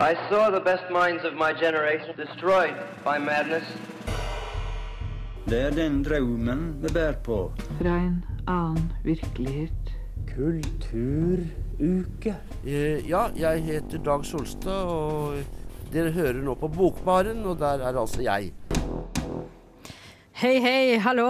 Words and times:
I 0.00 0.14
saw 0.28 0.50
the 0.50 0.60
best 0.60 0.90
minds 0.90 1.24
of 1.24 1.34
my 1.34 1.52
generation 1.52 2.14
destroyed 2.16 2.74
by 3.04 3.18
madness. 3.18 3.62
Det 5.46 5.60
er 5.60 5.70
den 5.70 6.02
drømmen 6.02 6.76
vi 6.82 6.88
bærer 6.92 7.12
på. 7.22 7.52
Fra 7.78 7.94
en 8.02 8.24
annen 8.48 8.92
virkelighet. 9.04 9.92
Kulturuke. 10.34 12.34
Eh, 12.66 13.08
Ja, 13.08 13.28
jeg 13.36 13.62
heter 13.62 13.98
Dag 13.98 14.24
Solstad, 14.26 14.82
og 14.82 15.36
dere 15.92 16.10
hører 16.10 16.42
nå 16.42 16.54
på 16.58 16.68
Bokbaren, 16.68 17.44
og 17.46 17.58
der 17.58 17.78
er 17.86 18.00
altså 18.00 18.22
jeg. 18.22 18.50
Hei, 20.32 20.58
hei, 20.58 20.98
hallo. 20.98 21.28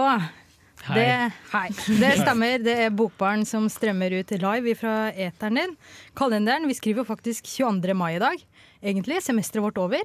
Hei. 0.85 0.99
Det, 0.99 1.31
hei. 1.51 1.67
det 2.01 2.11
stemmer, 2.19 2.57
det 2.61 2.75
er 2.87 2.89
Bokbaren 2.89 3.45
som 3.45 3.69
strømmer 3.69 4.19
ut 4.19 4.31
live 4.41 4.75
fra 4.77 5.11
eteren 5.13 5.55
din. 5.61 5.77
Kalenderen, 6.17 6.67
vi 6.69 6.73
skriver 6.73 7.03
faktisk 7.05 7.43
22. 7.45 7.93
mai 7.93 8.15
i 8.15 8.19
dag. 8.21 8.45
Egentlig, 8.81 9.21
semesteret 9.23 9.63
vårt 9.63 9.77
over. 9.81 10.03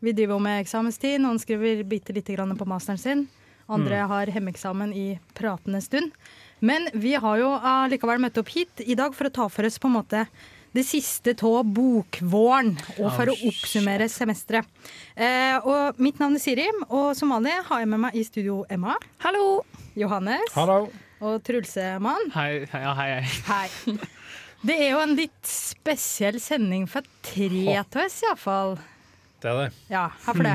Vi 0.00 0.14
driver 0.14 0.36
jo 0.36 0.42
med 0.42 0.62
eksamenstid, 0.62 1.18
noen 1.22 1.40
skriver 1.42 1.82
bitte 1.88 2.14
lite 2.14 2.36
grann 2.36 2.56
på 2.58 2.66
masteren 2.68 3.00
sin. 3.00 3.26
Andre 3.68 4.04
har 4.08 4.30
hjemmeeksamen 4.32 4.94
i 4.96 5.08
pratende 5.36 5.80
stund. 5.84 6.14
Men 6.60 6.88
vi 6.94 7.14
har 7.14 7.40
jo 7.40 7.50
likevel 7.90 8.22
møtt 8.22 8.38
opp 8.40 8.52
hit 8.54 8.80
i 8.86 8.96
dag 8.98 9.14
for 9.14 9.28
å 9.28 9.34
ta 9.34 9.48
for 9.52 9.68
oss 9.68 9.78
på 9.78 9.90
en 9.90 9.98
måte 9.98 10.24
det 10.76 10.84
siste 10.84 11.32
av 11.48 11.64
bokvåren, 11.74 12.74
og 13.00 13.08
for 13.16 13.32
å 13.32 13.36
oppsummere 13.48 14.08
semesteret. 14.12 14.68
Eh, 15.16 15.56
og 15.64 15.98
mitt 16.02 16.20
navn 16.20 16.36
er 16.36 16.44
Siri, 16.44 16.68
og 16.88 17.16
som 17.16 17.32
vanlig 17.32 17.56
har 17.70 17.82
jeg 17.82 17.90
med 17.90 18.04
meg 18.04 18.18
i 18.18 18.24
studio 18.26 18.60
Emma. 18.70 18.98
Hallo! 19.24 19.64
Johannes. 19.98 20.52
Hallo. 20.54 20.86
Og 21.18 21.40
Trulsemann. 21.42 22.30
Hei, 22.36 22.62
hei, 22.70 22.84
hei, 23.00 23.10
hei. 23.48 23.98
Det 24.66 24.74
er 24.74 24.88
jo 24.90 25.00
en 25.02 25.14
litt 25.18 25.46
spesiell 25.46 26.40
sending 26.42 26.88
for 26.90 27.06
tre 27.22 27.76
av 27.78 27.98
oss, 28.02 28.16
iallfall. 28.26 28.78
Det 29.38 29.50
er 29.52 29.58
det. 29.60 29.66
Ja, 29.92 30.08
hvorfor 30.24 30.42
det? 30.42 30.54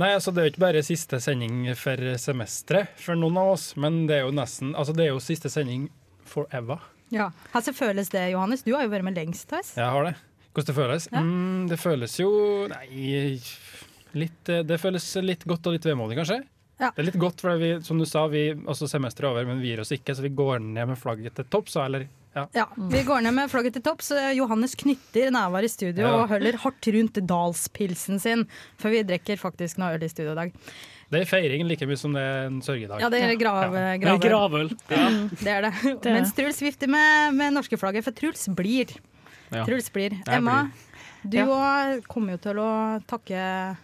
Nei, 0.00 0.08
altså 0.14 0.32
Det 0.32 0.40
er 0.40 0.46
jo 0.46 0.52
ikke 0.54 0.62
bare 0.62 0.80
siste 0.86 1.18
sending 1.20 1.66
for 1.76 2.00
semesteret 2.22 2.94
for 2.96 3.18
noen 3.20 3.36
av 3.36 3.50
oss, 3.58 3.66
men 3.76 4.06
det 4.08 4.16
er 4.16 4.24
jo 4.24 4.32
nesten 4.32 4.70
Altså 4.72 4.94
det 4.96 5.04
er 5.04 5.10
jo 5.12 5.20
siste 5.20 5.52
sending 5.52 5.90
forever. 6.24 6.80
Ja. 7.12 7.28
Hvordan 7.52 7.76
føles 7.76 8.08
det, 8.14 8.22
Johannes? 8.32 8.64
Du 8.64 8.72
har 8.72 8.86
jo 8.86 8.92
vært 8.94 9.04
med 9.04 9.18
lengst 9.20 9.52
oss. 9.52 9.74
Jeg 9.76 9.84
har 9.84 10.08
det. 10.08 10.14
Hvordan 10.54 10.70
det 10.70 10.76
føles? 10.78 11.08
Ja. 11.10 11.20
Mm, 11.26 11.66
det 11.70 11.78
føles 11.78 12.16
jo 12.18 12.30
Nei 12.72 13.36
litt, 14.16 14.48
Det 14.48 14.80
føles 14.82 15.04
litt 15.22 15.44
godt 15.46 15.68
og 15.68 15.76
litt 15.76 15.86
vemodig, 15.86 16.16
kanskje. 16.18 16.40
Ja. 16.80 16.88
Det 16.88 17.02
er 17.02 17.08
litt 17.10 17.20
godt, 17.20 17.42
for 17.44 17.60
vi, 17.60 17.74
som 17.84 18.00
du 18.00 18.06
sa, 18.08 18.24
vi, 18.32 18.48
altså 18.64 18.88
semesteret 18.88 19.28
er 19.28 19.34
over, 19.34 19.46
men 19.50 19.60
vi 19.60 19.74
gir 19.74 19.82
oss 19.82 19.92
ikke, 19.94 20.16
så 20.16 20.24
vi 20.24 20.32
går 20.32 20.62
ned 20.64 20.88
med 20.88 20.98
flagget 20.98 21.36
til 21.36 21.46
topps. 21.52 21.76
Eller 21.78 22.08
ja. 22.36 22.46
Ja, 22.54 22.66
Vi 22.76 23.02
går 23.02 23.22
ned 23.22 23.34
med 23.34 23.50
flagget 23.50 23.72
til 23.74 23.82
topps. 23.82 24.12
Johannes 24.36 24.74
knytter 24.78 25.30
nærvær 25.34 25.64
i 25.66 25.68
studio 25.72 26.04
Ja. 26.06 26.12
og 26.22 26.28
holder 26.28 26.56
hardt 26.62 26.86
rundt 26.94 27.18
dalspilsen 27.26 28.20
sin, 28.22 28.46
for 28.78 28.90
vi 28.90 29.02
drikker 29.02 29.36
faktisk 29.40 29.78
noe 29.78 29.96
øl 29.96 30.02
i 30.04 30.08
studio 30.08 30.32
i 30.32 30.38
dag. 30.38 30.52
Det 31.10 31.20
er 31.22 31.26
feiring 31.26 31.66
like 31.66 31.82
mye 31.90 31.98
som 31.98 32.12
det 32.14 32.22
er 32.22 32.46
en 32.46 32.60
sørgedag. 32.62 33.00
Ja, 33.02 33.08
det 33.10 33.18
er 33.24 33.34
grav, 33.34 33.74
Ja. 33.74 33.96
gravøl. 33.98 34.20
Gravøl. 34.22 34.70
Mm, 34.90 35.28
det 35.42 35.48
er 35.48 35.60
det. 35.66 35.72
Det 36.04 36.12
Mens. 36.14 36.32
Truls 36.32 36.60
vifter 36.62 36.86
med, 36.86 37.34
med 37.34 37.52
norske 37.52 37.76
flagget, 37.76 38.04
for 38.04 38.12
Truls 38.14 38.46
blir. 38.54 38.94
Ja. 39.50 39.64
Truls 39.66 39.90
blir. 39.90 40.10
Jeg 40.24 40.36
Emma, 40.38 40.70
du 41.26 41.36
Ja. 41.36 41.46
òg 41.46 42.06
kommer 42.06 42.36
jo 42.36 42.36
til 42.38 42.54
å 42.62 43.02
takke 43.10 43.76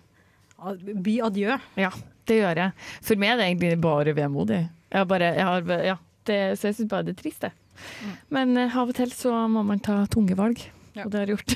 by 1.02 1.19
adjø. 1.27 1.58
Ja, 1.77 1.91
det 2.27 2.39
gjør 2.41 2.56
jeg. 2.62 2.72
For 3.02 3.17
meg 3.17 3.30
er 3.34 3.36
det 3.42 3.47
egentlig 3.50 3.80
bare 3.83 4.14
vemodig. 4.17 4.62
Jeg 4.92 4.98
har 4.98 5.05
bare, 5.11 5.34
jeg 5.34 5.44
har, 5.44 5.84
ja, 5.84 5.97
det, 6.24 6.39
så 6.58 6.69
jeg 6.70 6.77
syns 6.78 6.89
bare 6.89 7.02
det 7.11 7.17
er 7.19 7.22
trist, 7.22 7.41
det. 7.42 7.52
Men 8.35 8.57
eh, 8.61 8.77
av 8.77 8.93
og 8.93 8.99
til 8.99 9.13
så 9.15 9.35
må 9.53 9.65
man 9.67 9.83
ta 9.83 10.03
tunge 10.13 10.37
valg. 10.39 10.63
Ja. 10.97 11.05
Og 11.05 11.12
det 11.12 11.19
har 11.20 11.28
jeg 11.28 11.36
gjort. 11.36 11.52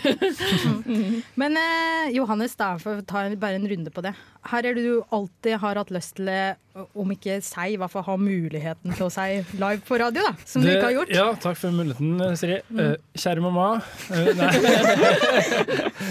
Men 1.40 1.56
eh, 1.56 2.10
Johannes, 2.12 2.52
da, 2.60 2.74
for 2.82 3.00
å 3.00 3.04
ta 3.08 3.22
en- 3.24 3.38
bare 3.40 3.56
en 3.56 3.64
runde 3.70 3.92
på 3.94 4.02
det. 4.04 4.12
Her 4.50 4.66
er 4.68 4.76
det 4.76 4.84
du 4.84 5.00
alltid 5.12 5.56
har 5.62 5.80
hatt 5.80 5.90
lyst 5.92 6.14
til, 6.18 6.28
eh, 6.28 6.82
om 6.96 7.08
ikke 7.12 7.38
si, 7.44 7.64
i 7.72 7.78
hvert 7.80 7.92
fall 7.92 8.04
ha 8.06 8.16
muligheten 8.20 8.92
til 8.96 9.06
å 9.06 9.10
si 9.12 9.40
live 9.60 9.80
på 9.88 9.98
radio, 10.00 10.26
da. 10.28 10.34
Som 10.48 10.64
du 10.64 10.70
ikke 10.72 10.90
har 10.90 10.94
gjort. 10.98 11.12
Mm. 11.12 11.16
Ja, 11.16 11.26
takk 11.40 11.58
for 11.60 11.72
muligheten, 11.76 12.36
Siri. 12.40 12.60
Eh, 12.76 12.92
kjære 13.20 13.44
mamma. 13.44 13.66
Uh, 14.10 14.30
nei. 14.38 14.52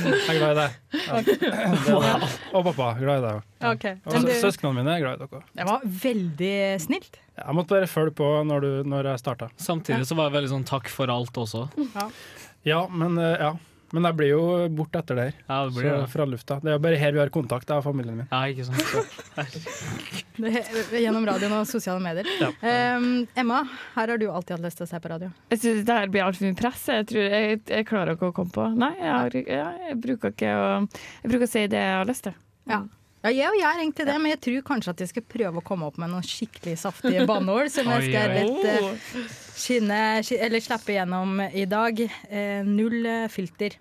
jeg 0.09 0.25
er 0.25 0.41
glad 0.41 0.51
i 0.51 0.59
deg. 0.59 0.77
Ja. 1.05 1.21
Det 1.29 1.95
er. 1.95 2.27
Og 2.57 2.65
pappa. 2.71 2.91
Glad 2.99 3.21
i 3.21 3.23
deg 3.27 3.31
òg. 3.37 3.47
Okay. 3.75 3.97
Og 4.07 4.29
søsknene 4.41 4.77
mine 4.79 4.93
er 4.97 5.03
glad 5.03 5.19
i 5.19 5.25
dere. 5.29 5.41
det 5.59 5.65
var 5.67 5.81
veldig 6.05 6.53
snilt. 6.81 7.19
Jeg 7.39 7.55
måtte 7.55 7.71
bare 7.75 7.87
følge 7.87 8.13
på 8.19 8.27
når, 8.47 8.65
du, 8.65 8.89
når 8.89 9.13
jeg 9.13 9.21
starta. 9.21 9.49
Samtidig 9.59 10.07
så 10.09 10.17
var 10.17 10.29
jeg 10.29 10.37
veldig 10.39 10.51
sånn 10.57 10.67
takk 10.67 10.89
for 10.91 11.11
alt 11.13 11.37
også. 11.39 11.65
Ja, 11.95 12.07
men, 12.63 13.17
eh, 13.17 13.35
ja. 13.39 13.51
men 13.91 14.07
jeg 14.09 14.17
blir 14.19 14.29
jo 14.33 14.41
borte 14.75 14.99
etter 15.01 15.17
det 15.17 15.23
her. 15.29 15.37
Ja, 15.47 15.59
det 15.65 15.73
blir 15.77 15.87
Så 15.89 15.95
det. 16.01 16.09
fra 16.11 16.25
lufta. 16.29 16.57
Det 16.63 16.71
er 16.71 16.75
jo 16.77 16.81
bare 16.83 16.99
her 16.99 17.15
vi 17.15 17.21
har 17.23 17.31
kontakt 17.33 17.71
av 17.71 17.81
familien 17.85 18.17
min. 18.19 18.27
Ja, 18.31 18.41
ikke 18.51 18.67
sant. 18.67 18.83
Det, 20.39 20.61
gjennom 20.95 21.25
radioen 21.27 21.57
og 21.57 21.65
sosiale 21.67 21.99
medier. 21.99 22.27
Ja. 22.39 22.51
Um, 22.95 23.25
Emma, 23.35 23.63
her 23.95 24.13
har 24.13 24.21
du 24.21 24.29
alltid 24.31 24.55
hatt 24.55 24.63
lyst 24.63 24.79
til 24.79 24.85
å 24.87 24.91
se 24.91 24.99
på 25.03 25.09
radio. 25.11 25.31
Jeg 25.51 25.59
synes 25.63 25.81
det 25.87 25.97
her 25.97 26.13
blir 26.13 26.23
altfor 26.23 26.47
mye 26.47 26.59
press. 26.59 26.85
Jeg, 26.87 27.07
tror, 27.09 27.25
jeg, 27.33 27.59
jeg 27.67 27.87
klarer 27.89 28.15
ikke 28.15 28.29
å 28.31 28.35
komme 28.37 28.55
på 28.55 28.69
Nei, 28.75 28.93
jeg, 29.01 29.09
har, 29.11 29.35
jeg, 29.35 29.89
jeg 29.89 29.97
bruker 30.05 30.31
ikke 30.35 30.53
å 30.55 30.69
Jeg 30.85 31.33
bruker 31.33 31.49
å 31.49 31.51
si 31.51 31.65
det 31.73 31.83
jeg 31.83 31.97
har 31.97 32.07
lyst 32.07 32.27
til. 32.29 32.37
Ja. 32.71 32.85
Ja, 33.19 33.29
jeg 33.35 33.49
og 33.51 33.57
jeg 33.59 33.67
er 33.67 33.81
egentlig 33.81 34.05
det, 34.07 34.13
men 34.23 34.31
jeg 34.31 34.39
tror 34.45 34.61
kanskje 34.69 34.91
at 34.93 35.01
jeg 35.03 35.09
skal 35.11 35.23
prøve 35.27 35.59
å 35.59 35.63
komme 35.67 35.87
opp 35.89 35.97
med 35.99 36.07
noen 36.13 36.23
skikkelig 36.23 36.77
saftige 36.79 37.25
banneord 37.27 37.67
som 37.73 37.89
jeg 37.91 38.05
skal 38.07 38.31
litt 38.37 38.69
eh, 38.71 39.33
skinne, 39.59 39.97
ski- 40.23 40.37
eller 40.39 40.63
slippe 40.63 40.95
gjennom 40.95 41.41
i 41.51 41.65
dag. 41.67 41.99
Eh, 42.29 42.61
null 42.63 43.01
eh, 43.05 43.25
filter. 43.33 43.75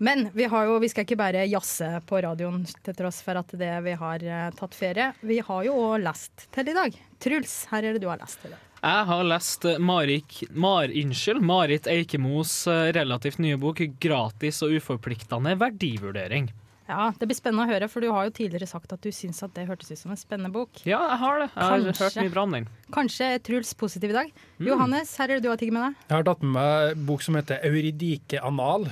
Men 0.00 0.30
vi, 0.32 0.46
har 0.48 0.64
jo, 0.70 0.78
vi 0.80 0.88
skal 0.88 1.04
ikke 1.04 1.18
bare 1.20 1.42
jazze 1.50 1.90
på 2.08 2.22
radioen 2.24 2.62
til 2.86 2.94
tross 2.96 3.18
for 3.26 3.36
at 3.42 3.50
det 3.60 3.72
vi 3.84 3.92
har 4.00 4.22
tatt 4.56 4.72
ferie. 4.78 5.10
Vi 5.20 5.42
har 5.44 5.66
jo 5.66 5.74
òg 5.90 5.98
lest 6.06 6.46
til 6.54 6.70
i 6.72 6.76
dag. 6.78 6.94
Truls, 7.20 7.58
her 7.74 7.84
er 7.84 7.98
det 7.98 8.00
du 8.00 8.08
har 8.08 8.22
lest 8.22 8.38
til. 8.40 8.54
Jeg 8.80 9.04
har 9.10 9.26
lest 9.28 9.66
Marik, 9.84 10.38
Mar, 10.56 10.88
unnskyld, 10.88 11.42
Marit 11.44 11.84
Eikemos 11.90 12.54
relativt 12.96 13.42
nye 13.44 13.58
bok 13.60 13.82
'Gratis 14.00 14.62
og 14.64 14.72
uforpliktende 14.78 15.52
verdivurdering'. 15.60 16.48
Ja, 16.90 17.10
Det 17.16 17.28
blir 17.30 17.38
spennende 17.38 17.66
å 17.68 17.70
høre, 17.70 17.88
for 17.88 18.02
du 18.02 18.08
har 18.10 18.26
jo 18.26 18.32
tidligere 18.34 18.66
sagt 18.68 18.92
at 18.92 19.00
du 19.04 19.10
syns 19.14 19.42
at 19.46 19.54
det 19.54 19.68
hørtes 19.68 19.92
ut 19.92 20.00
som 20.00 20.10
en 20.14 20.18
spennende 20.18 20.50
bok. 20.54 20.80
Ja, 20.84 20.98
jeg 21.12 21.18
har 21.22 21.38
det. 21.44 21.48
Jeg 21.54 21.62
har 21.62 21.84
Kanskje. 21.86 22.04
hørt 22.08 22.18
mye 22.24 22.34
bra 22.34 22.42
om 22.48 22.56
den. 22.56 22.66
Kanskje 22.96 23.28
er 23.36 23.38
Truls 23.46 23.70
positiv 23.78 24.10
i 24.10 24.18
dag. 24.18 24.32
Johannes, 24.58 25.14
her 25.20 25.30
er 25.30 25.38
det 25.38 25.46
du 25.46 25.48
har 25.52 25.60
tigget 25.60 25.76
med 25.78 25.86
deg. 25.86 25.96
Jeg 26.10 26.16
har 26.18 26.26
tatt 26.26 26.42
med 26.42 26.52
meg 26.58 26.90
en 26.96 27.06
bok 27.06 27.22
som 27.22 27.38
heter 27.38 27.62
'Euridike 27.62 28.42
Anal'. 28.42 28.90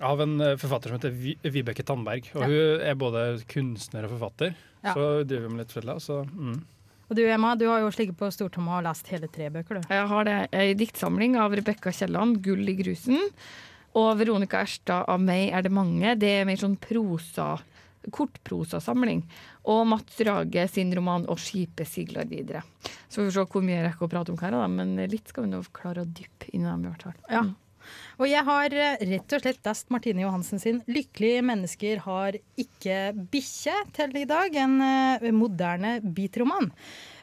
Av 0.00 0.20
en 0.20 0.40
eh, 0.40 0.54
forfatter 0.54 0.92
som 0.92 0.98
heter 1.00 1.10
Vibeke 1.50 1.82
Tandberg. 1.82 2.28
Og 2.36 2.42
Ja. 2.42 2.46
Hun 2.46 2.80
er 2.86 2.94
både 2.94 3.42
kunstner 3.48 4.04
og 4.04 4.12
forfatter. 4.14 4.54
Ja. 4.84 4.94
Så 4.94 5.24
driver 5.26 5.48
vi 5.48 5.54
med 5.54 5.66
litt 5.66 5.72
forskjellig. 5.74 6.00
Så, 6.04 6.24
mm. 6.30 6.60
Og 7.10 7.16
du 7.16 7.22
Emma, 7.24 7.54
du 7.56 7.66
har 7.66 7.80
jo 7.80 7.88
slikket 7.90 8.18
på 8.20 8.28
stortomma 8.30 8.78
og 8.78 8.84
lest 8.84 9.08
hele 9.08 9.26
tre 9.32 9.48
bøker, 9.48 9.80
du. 9.80 9.88
Jeg 9.88 10.06
har 10.08 10.24
det 10.28 10.48
ei 10.52 10.74
diktsamling 10.74 11.36
av 11.40 11.50
Rebekka 11.56 11.90
Kielland, 11.90 12.42
'Gull 12.42 12.68
i 12.68 12.76
grusen'. 12.76 13.30
Og 13.98 14.14
Veronica 14.20 14.62
Erstad 14.62 15.08
av 15.08 15.20
'Meg 15.20 15.52
er 15.52 15.62
det 15.62 15.72
mange'. 15.72 16.18
Det 16.18 16.30
er 16.40 16.44
mer 16.46 16.56
sånn 16.56 16.78
prosa, 16.78 17.58
kortprosasamling. 18.10 19.22
Og 19.66 19.86
Mats 19.86 20.20
Rage 20.20 20.68
sin 20.68 20.92
roman 20.94 21.26
'Og 21.26 21.38
skipet 21.38 21.86
sigler 21.86 22.24
videre'. 22.24 22.62
Så 23.08 23.22
vi 23.22 23.30
får 23.30 23.32
se 23.32 23.46
hvor 23.52 23.62
mye 23.62 23.82
jeg 23.82 23.86
rekker 23.88 24.06
å 24.06 24.10
prate 24.10 24.30
om 24.30 24.36
hver 24.36 24.54
av 24.54 24.70
men 24.70 24.96
litt 24.96 25.28
skal 25.28 25.44
vi 25.44 25.50
nå 25.50 25.62
klare 25.72 26.04
å 26.04 26.12
dyppe 26.12 26.52
inn 26.52 26.66
i 26.66 26.70
dem 26.70 26.84
i. 26.86 27.14
Ja. 27.30 27.44
Og 28.18 28.26
jeg 28.28 28.44
har 28.44 28.74
eh, 28.74 29.04
rett 29.12 29.34
og 29.34 29.44
slett 29.44 29.68
lest 29.68 29.92
Martine 29.94 30.24
Johansen 30.24 30.60
sin 30.62 30.82
'Lykkelige 30.86 31.44
mennesker 31.46 32.02
har 32.04 32.38
ikke 32.58 32.98
bikkje' 33.32 33.92
til 33.96 34.16
i 34.16 34.24
dag. 34.28 34.54
En 34.56 34.80
eh, 34.82 35.30
moderne 35.32 36.00
beatroman. 36.02 36.72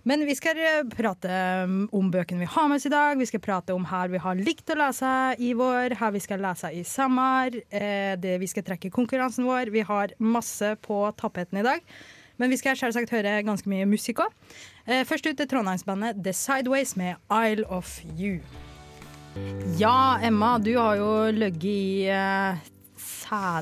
Men 0.05 0.21
vi 0.25 0.35
skal 0.37 0.59
eh, 0.61 0.83
prate 0.93 1.37
um, 1.65 1.77
om 1.97 2.11
bøkene 2.13 2.43
vi 2.43 2.49
har 2.53 2.67
med 2.69 2.77
oss 2.77 2.85
i 2.85 2.91
dag. 2.93 3.17
Vi 3.17 3.25
skal 3.25 3.41
prate 3.41 3.73
om 3.73 3.87
her 3.89 4.11
vi 4.13 4.21
har 4.21 4.37
likt 4.37 4.69
å 4.69 4.77
lese 4.77 5.13
i 5.41 5.49
vår, 5.57 5.95
her 5.97 6.13
vi 6.13 6.21
skal 6.21 6.43
lese 6.45 6.69
i 6.77 6.83
sommer. 6.85 7.57
Eh, 7.73 8.13
det 8.21 8.35
vi 8.41 8.49
skal 8.51 8.67
trekke 8.67 8.93
konkurransen 8.93 9.47
vår. 9.49 9.73
Vi 9.73 9.81
har 9.87 10.13
masse 10.21 10.75
på 10.85 10.99
tapeten 11.17 11.57
i 11.61 11.65
dag. 11.65 11.81
Men 12.37 12.53
vi 12.53 12.59
skal 12.59 12.77
selvsagt 12.77 13.15
høre 13.15 13.39
ganske 13.47 13.69
mye 13.71 13.87
musikk 13.89 14.21
òg. 14.27 14.37
Eh, 14.85 15.01
først 15.09 15.25
ut 15.25 15.41
er 15.41 15.49
trondheimsbandet 15.49 16.21
The 16.21 16.35
Sideways 16.37 16.93
med 16.99 17.17
Isle 17.33 17.65
of 17.73 17.97
You. 18.13 18.37
Ja, 19.79 20.19
Emma, 20.21 20.59
du 20.61 20.75
har 20.77 21.01
jo 21.01 21.11
ligget 21.33 21.65
i 21.65 22.74
uh, 23.31 23.61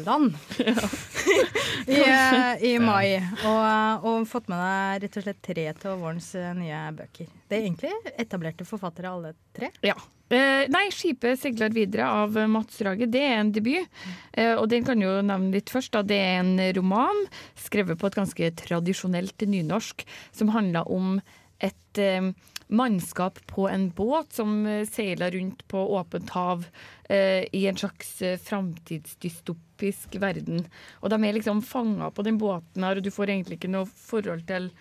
ja. 0.58 0.90
I, 1.88 2.00
eh, 2.00 2.64
i 2.70 2.74
mai. 2.80 3.18
Og, 3.48 4.08
og 4.08 4.28
fått 4.30 4.50
med 4.52 4.60
deg 4.62 5.06
rett 5.06 5.20
og 5.20 5.26
slett 5.26 5.42
tre 5.46 5.68
av 5.74 6.02
vårens 6.02 6.34
eh, 6.40 6.52
nye 6.58 6.82
bøker. 6.96 7.30
Det 7.48 7.58
er 7.58 7.66
egentlig 7.66 8.14
etablerte 8.20 8.68
forfattere, 8.68 9.12
alle 9.12 9.34
tre. 9.56 9.72
Ja. 9.86 9.98
Eh, 10.34 10.66
nei, 10.72 10.88
'Skipet 10.90 11.42
seiler 11.42 11.74
videre' 11.74 12.08
av 12.08 12.38
eh, 12.40 12.50
Mats 12.50 12.80
Rage. 12.82 13.10
Det 13.12 13.22
er 13.22 13.38
en 13.42 13.52
debut. 13.54 14.02
Eh, 14.32 14.56
og 14.56 14.70
den 14.72 14.86
kan 14.88 15.02
jo 15.02 15.20
nevne 15.22 15.54
litt 15.54 15.70
først. 15.74 15.94
Da. 15.94 16.02
Det 16.08 16.18
er 16.18 16.40
en 16.42 16.56
roman 16.78 17.26
skrevet 17.60 18.00
på 18.00 18.10
et 18.10 18.18
ganske 18.18 18.52
tradisjonelt 18.64 19.46
nynorsk, 19.46 20.06
som 20.32 20.54
handler 20.56 20.90
om 20.90 21.20
et 21.64 22.02
eh, 22.02 22.32
mannskap 22.74 23.40
på 23.48 23.68
en 23.70 23.90
båt 23.94 24.34
som 24.34 24.66
eh, 24.66 24.86
seiler 24.90 25.32
rundt 25.36 25.68
på 25.72 25.84
åpent 25.98 26.34
hav 26.34 26.66
eh, 27.10 27.46
i 27.52 27.66
en 27.70 27.78
slags 27.78 28.22
eh, 28.22 28.40
framtidsdystopisk 28.42 30.18
verden. 30.22 30.66
Og 31.02 31.14
de 31.14 31.20
er 31.22 31.38
liksom 31.38 31.62
fanga 31.66 32.10
på 32.12 32.26
den 32.26 32.40
båten 32.42 32.84
her, 32.86 32.98
og 32.98 33.06
du 33.06 33.12
får 33.14 33.34
egentlig 33.34 33.62
ikke 33.62 33.74
noe 33.74 33.90
forhold 33.90 34.48
til 34.50 34.72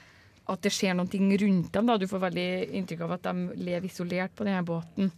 at 0.50 0.64
det 0.64 0.72
skjer 0.74 0.96
noe 0.98 1.06
rundt 1.44 1.72
dem. 1.74 1.90
Da. 1.90 1.98
Du 1.98 2.08
får 2.10 2.24
veldig 2.28 2.48
inntrykk 2.80 3.04
av 3.06 3.18
at 3.18 3.28
de 3.28 3.60
lever 3.62 3.90
isolert 3.90 4.34
på 4.36 4.48
denne 4.48 4.64
båten. 4.66 5.12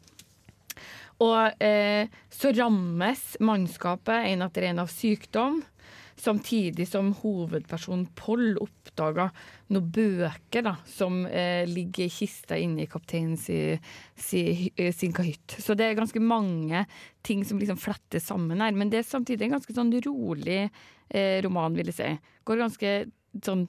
Og 1.23 1.63
eh, 1.63 2.11
så 2.33 2.51
rammes 2.53 3.23
mannskapet 3.41 4.33
en 4.33 4.43
etter 4.47 4.69
en 4.71 4.83
av 4.83 4.91
sykdom. 4.91 5.63
Samtidig 6.17 6.87
som 6.89 7.11
hovedpersonen 7.19 8.07
Poll 8.15 8.55
oppdaga 8.63 9.29
noen 9.75 9.89
bøker 9.95 10.63
da, 10.67 10.77
som 10.87 11.25
eh, 11.27 11.65
ligger 11.67 12.07
i 12.07 12.13
kista 12.13 12.59
inni 12.61 12.87
kapteinen 12.91 13.35
si, 13.41 13.59
si, 14.15 14.45
eh, 14.77 14.93
sin 14.95 15.15
kahytt. 15.17 15.57
Så 15.59 15.75
det 15.75 15.89
er 15.89 15.99
ganske 15.99 16.23
mange 16.23 16.85
ting 17.27 17.43
som 17.47 17.59
liksom 17.59 17.81
fletter 17.83 18.23
sammen 18.23 18.63
her. 18.63 18.77
Men 18.77 18.93
det 18.93 19.03
er 19.03 19.09
samtidig 19.09 19.49
en 19.49 19.57
ganske 19.57 19.75
sånn 19.75 19.91
rolig 20.07 20.63
eh, 20.65 21.39
roman, 21.45 21.75
vil 21.75 21.91
jeg 21.91 21.99
si. 21.99 22.11
Går 22.47 22.63
ganske 22.63 22.95
sånn 23.43 23.67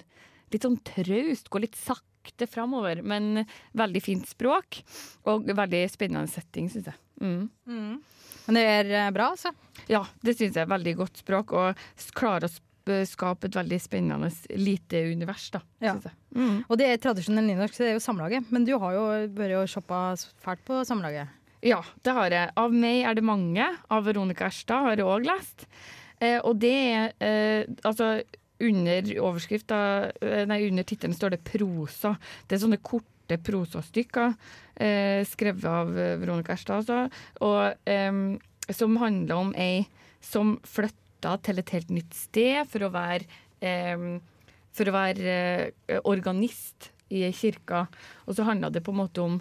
litt 0.53 0.65
sånn 0.65 0.77
traust, 0.86 1.50
går 1.50 1.65
litt 1.65 1.80
sakte 1.80 2.48
framover. 2.50 3.01
Men 3.01 3.45
veldig 3.77 4.03
fint 4.03 4.30
språk, 4.30 4.83
og 5.30 5.50
veldig 5.50 5.86
spennende 5.91 6.31
setting, 6.31 6.69
syns 6.71 6.91
jeg. 6.94 7.01
Mm. 7.24 7.50
Men 8.45 8.59
det 8.59 8.65
er 8.69 8.94
eh, 8.94 9.12
bra, 9.15 9.31
altså. 9.33 9.53
Ja, 9.92 10.03
det 10.25 10.38
syns 10.38 10.56
jeg 10.56 10.65
er 10.65 10.71
veldig 10.71 10.95
godt 11.01 11.21
språk, 11.21 11.53
og 11.56 11.86
klarer 12.18 12.50
å 12.50 12.53
skape 13.09 13.50
et 13.50 13.57
veldig 13.57 13.80
spennende 13.81 14.30
lite 14.62 15.01
univers, 15.09 15.47
da. 15.53 15.62
Ja. 15.81 15.95
jeg. 16.03 16.13
Mm. 16.36 16.59
Og 16.68 16.77
det 16.80 16.89
er 16.92 17.01
tradisjonell 17.01 17.47
nynorsk, 17.47 17.77
så 17.77 17.86
det 17.86 17.89
er 17.94 17.97
jo 17.97 18.06
Samlaget. 18.06 18.51
Men 18.53 18.68
du 18.68 18.75
har 18.81 18.94
jo 18.94 19.06
vært 19.38 19.57
og 19.63 19.71
shoppa 19.71 20.01
fælt 20.45 20.63
på 20.68 20.83
Samlaget. 20.88 21.33
Ja, 21.65 21.81
det 22.06 22.13
har 22.13 22.33
jeg. 22.33 22.53
Av 22.62 22.74
meg 22.74 23.07
er 23.09 23.18
det 23.18 23.25
mange. 23.25 23.68
Av 23.89 24.06
Veronica 24.06 24.50
Erstad 24.51 24.86
har 24.86 25.00
jeg 25.00 25.09
òg 25.09 25.25
lest. 25.25 25.65
Eh, 26.21 26.38
og 26.38 26.59
det 26.62 26.75
er 26.75 27.15
eh, 27.25 27.77
altså 27.83 28.19
under 28.63 29.09
eh, 29.09 30.44
Nei, 30.48 30.59
under 30.69 30.86
tittelen 30.88 31.15
står 31.15 31.36
det 31.36 31.44
prosa. 31.48 32.13
Det 32.45 32.56
er 32.56 32.63
sånne 32.63 32.81
korte 33.25 33.42
prosastykker 33.42 34.33
eh, 34.75 35.25
skrevet 35.25 35.66
av 35.66 35.98
eh, 35.98 36.18
Veronica 36.18 36.54
Erstad. 36.54 37.10
Og 37.42 37.89
eh, 37.89 38.39
som 38.69 38.98
handler 38.98 39.36
om 39.36 39.54
ei 39.56 39.86
som 40.22 40.60
flytta 40.63 41.38
til 41.44 41.60
et 41.60 41.69
helt 41.74 41.89
nytt 41.89 42.13
sted 42.13 42.66
for 42.69 42.86
å 42.86 42.94
være 42.94 43.25
eh, 43.62 44.19
for 44.75 44.89
å 44.89 44.95
være 44.95 45.36
eh, 45.88 46.00
organist 46.04 46.92
i 47.10 47.31
kirka. 47.31 47.88
Og 48.25 48.36
så 48.36 48.45
handla 48.45 48.69
det 48.69 48.83
på 48.83 48.92
en 48.92 49.01
måte 49.01 49.22
om 49.22 49.39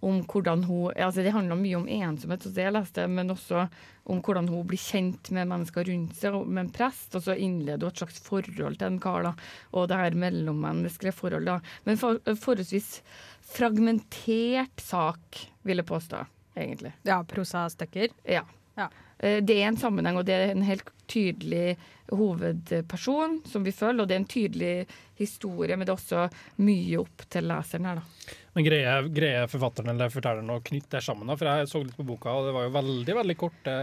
om 0.00 0.20
hvordan 0.30 0.62
hun 0.68 0.92
altså 0.94 1.24
Det 1.24 1.32
handler 1.34 1.58
mye 1.58 1.78
om 1.78 1.88
ensomhet, 1.88 2.44
som 2.44 2.58
jeg 2.60 2.74
leste, 2.74 3.06
men 3.10 3.32
også 3.34 3.64
om 4.08 4.20
hvordan 4.24 4.48
hun 4.48 4.66
blir 4.68 4.80
kjent 4.80 5.30
med 5.34 5.50
mennesker 5.50 5.88
rundt 5.88 6.14
seg, 6.16 6.36
med 6.46 6.66
en 6.66 6.72
prest. 6.74 7.16
Og 7.18 7.24
så 7.26 7.34
innleder 7.34 7.88
hun 7.88 7.92
et 7.92 8.02
slags 8.02 8.22
forhold 8.24 8.78
til 8.78 8.86
en 8.86 9.00
kar, 9.02 9.26
da, 9.26 9.34
og 9.72 9.88
det 9.90 9.98
her 10.00 10.18
mellommenneskelige 10.22 11.16
forhold. 11.18 11.48
da. 11.50 11.58
Men 11.88 12.00
for, 12.00 12.20
forholdsvis 12.28 13.02
fragmentert 13.48 14.84
sak, 14.84 15.42
vil 15.66 15.82
jeg 15.82 15.90
påstå, 15.90 16.22
egentlig. 16.56 16.94
Ja, 17.08 17.22
prosastykker. 17.26 18.14
Ja. 18.28 18.46
Ja. 18.78 18.88
Eh, 19.20 19.40
Det 19.42 19.56
er 19.62 19.68
en 19.68 19.76
sammenheng, 19.76 20.16
og 20.20 20.24
det 20.26 20.34
er 20.34 20.50
en 20.54 20.62
helt 20.62 20.90
tydelig 21.08 21.76
hovedperson 22.12 23.40
som 23.46 23.64
vi 23.64 23.72
følger, 23.72 24.02
og 24.02 24.08
det 24.08 24.16
er 24.16 24.22
en 24.22 24.28
tydelig 24.28 24.86
historie, 25.18 25.76
men 25.76 25.86
det 25.86 25.92
er 25.92 25.98
også 25.98 26.26
mye 26.64 27.00
opp 27.00 27.24
til 27.32 27.48
leseren 27.48 27.88
her, 27.88 28.00
da. 28.00 28.34
Men 28.54 28.66
greier, 28.66 29.08
greier 29.14 29.50
forfatteren 29.50 29.92
eller 29.92 30.10
fortelleren 30.12 30.50
å 30.54 30.60
knytte 30.64 30.96
det 30.98 31.04
sammen? 31.04 31.28
da? 31.30 31.36
For 31.38 31.46
jeg 31.50 31.70
så 31.70 31.82
litt 31.84 31.96
på 31.98 32.06
boka, 32.08 32.32
og 32.34 32.48
det 32.48 32.54
var 32.56 32.66
jo 32.68 32.74
veldig 32.78 33.16
veldig 33.20 33.36
korte 33.38 33.76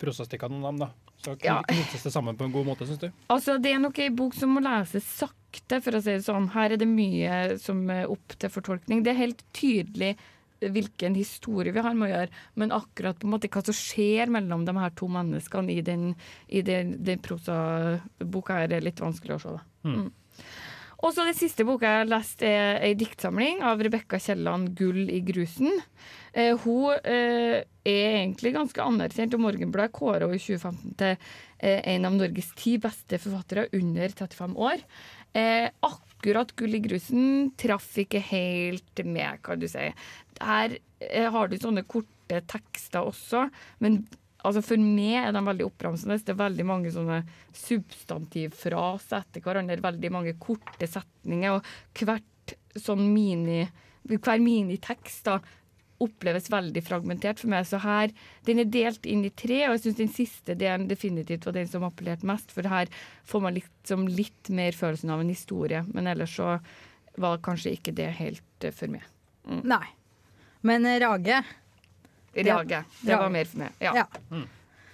prosastikker 0.00 0.46
av 0.50 0.62
dem. 0.68 0.78
da. 0.84 0.90
Så 1.24 1.34
knyttes 1.40 2.04
det 2.04 2.12
sammen 2.14 2.36
på 2.38 2.44
en 2.46 2.52
god 2.54 2.66
måte, 2.68 2.86
syns 2.86 3.00
du? 3.02 3.08
Altså, 3.32 3.56
det 3.58 3.72
er 3.74 3.80
nok 3.82 3.98
ei 3.98 4.10
bok 4.14 4.34
som 4.36 4.52
må 4.54 4.62
leses 4.62 5.06
sakte, 5.18 5.80
for 5.82 5.96
å 5.96 6.02
si 6.04 6.12
det 6.18 6.26
sånn. 6.26 6.50
Her 6.54 6.74
er 6.76 6.80
det 6.82 6.86
mye 6.90 7.56
som 7.62 7.80
er 7.90 8.06
opp 8.12 8.36
til 8.38 8.52
fortolkning. 8.52 9.02
Det 9.02 9.14
er 9.14 9.22
helt 9.24 9.42
tydelig 9.56 10.14
hvilken 10.60 11.16
historie 11.18 11.74
vi 11.74 11.84
har 11.84 11.96
med 11.96 12.08
å 12.08 12.12
gjøre, 12.12 12.44
men 12.60 12.74
akkurat 12.76 13.18
på 13.20 13.28
en 13.28 13.34
måte 13.34 13.50
hva 13.52 13.64
som 13.66 13.76
skjer 13.76 14.32
mellom 14.32 14.64
de 14.66 14.76
her 14.78 14.94
to 14.96 15.08
menneskene 15.12 15.74
i 15.74 15.82
den, 15.84 16.14
i 16.48 16.62
den, 16.66 16.96
den 17.04 17.20
prosaboka 17.24 18.62
her, 18.62 18.72
er 18.72 18.86
litt 18.86 19.02
vanskelig 19.02 19.36
å 19.36 19.42
se. 19.42 19.56
Da. 19.58 19.90
Mm. 19.90 20.08
Og 21.04 21.12
så 21.12 21.26
det 21.28 21.36
siste 21.36 21.64
boka 21.68 21.88
jeg 21.90 22.02
har 22.02 22.08
lest, 22.08 22.42
er 22.46 22.78
ei 22.84 22.94
diktsamling 22.96 23.60
av 23.68 23.82
Rebekka 23.84 24.18
Kielland, 24.22 24.72
'Gull 24.74 25.10
i 25.12 25.20
grusen'. 25.20 25.82
Eh, 26.32 26.56
hun 26.64 26.96
eh, 27.04 27.64
er 27.84 28.16
egentlig 28.22 28.54
ganske 28.56 28.80
anerkjent, 28.80 29.36
og 29.36 29.44
Morgenbladet 29.44 29.92
kåra 29.92 30.24
henne 30.24 30.40
i 30.40 30.42
2015 30.42 30.96
til 30.96 31.12
eh, 31.60 31.82
en 31.94 32.08
av 32.08 32.16
Norges 32.16 32.48
ti 32.56 32.76
beste 32.80 33.20
forfattere 33.20 33.68
under 33.76 34.08
35 34.08 34.56
år. 34.56 34.84
Eh, 35.36 35.68
akkurat 35.84 36.52
'Gull 36.56 36.78
i 36.78 36.80
grusen' 36.80 37.50
traff 37.60 37.90
ikke 38.00 38.22
helt 38.24 39.02
med, 39.04 39.42
kan 39.44 39.60
du 39.60 39.68
si. 39.68 39.90
Her 40.40 40.78
eh, 41.00 41.28
har 41.32 41.48
du 41.48 41.58
sånne 41.60 41.84
korte 41.84 42.40
tekster 42.48 43.04
også, 43.04 43.50
men 43.84 44.06
Altså 44.46 44.62
For 44.62 44.78
meg 44.78 45.16
er 45.24 45.32
de 45.34 45.40
veldig 45.42 45.64
oppramsende. 45.66 46.20
Det 46.22 46.30
er 46.30 46.38
veldig 46.38 46.66
mange 46.68 46.90
sånne 46.94 47.16
substantivfraser 47.56 49.24
etter 49.24 49.42
hverandre. 49.42 49.80
Veldig 49.82 50.10
mange 50.14 50.36
korte 50.38 50.86
setninger. 50.86 51.56
Og 51.56 52.02
hvert 52.06 52.54
sånn 52.78 53.08
mini, 53.10 53.64
hver 54.06 54.42
minitekst 54.44 55.26
da, 55.26 55.40
oppleves 56.02 56.50
veldig 56.52 56.82
fragmentert 56.84 57.40
for 57.40 57.50
meg. 57.52 57.66
Så 57.68 57.80
her, 57.82 58.12
Den 58.44 58.60
er 58.62 58.70
delt 58.70 59.06
inn 59.06 59.24
i 59.24 59.30
tre, 59.30 59.62
og 59.66 59.76
jeg 59.76 59.84
syns 59.86 60.00
den 60.00 60.12
siste 60.12 60.56
delen 60.58 60.88
definitivt 60.88 61.46
var 61.46 61.56
den 61.56 61.68
som 61.68 61.86
appellerte 61.86 62.26
mest. 62.28 62.52
For 62.52 62.68
her 62.68 62.90
får 63.24 63.42
man 63.42 63.56
liksom 63.56 64.08
litt 64.08 64.50
mer 64.50 64.76
følelsen 64.76 65.10
av 65.10 65.20
en 65.20 65.32
historie. 65.32 65.84
Men 65.92 66.06
ellers 66.06 66.36
så 66.36 66.58
var 67.16 67.38
kanskje 67.44 67.76
ikke 67.78 67.94
det 67.96 68.10
helt 68.18 68.64
eh, 68.64 68.74
for 68.76 68.92
meg. 68.92 69.06
Nei. 69.46 69.84
Men 70.66 70.84
eh, 70.86 71.00
Rage 71.00 71.44
Rage. 72.44 72.84
Det 73.00 73.16
var 73.16 73.30
mer 73.32 73.44
for 73.48 73.58
meg. 73.64 73.72
Ja. 73.80 73.94
Ja. 73.96 74.06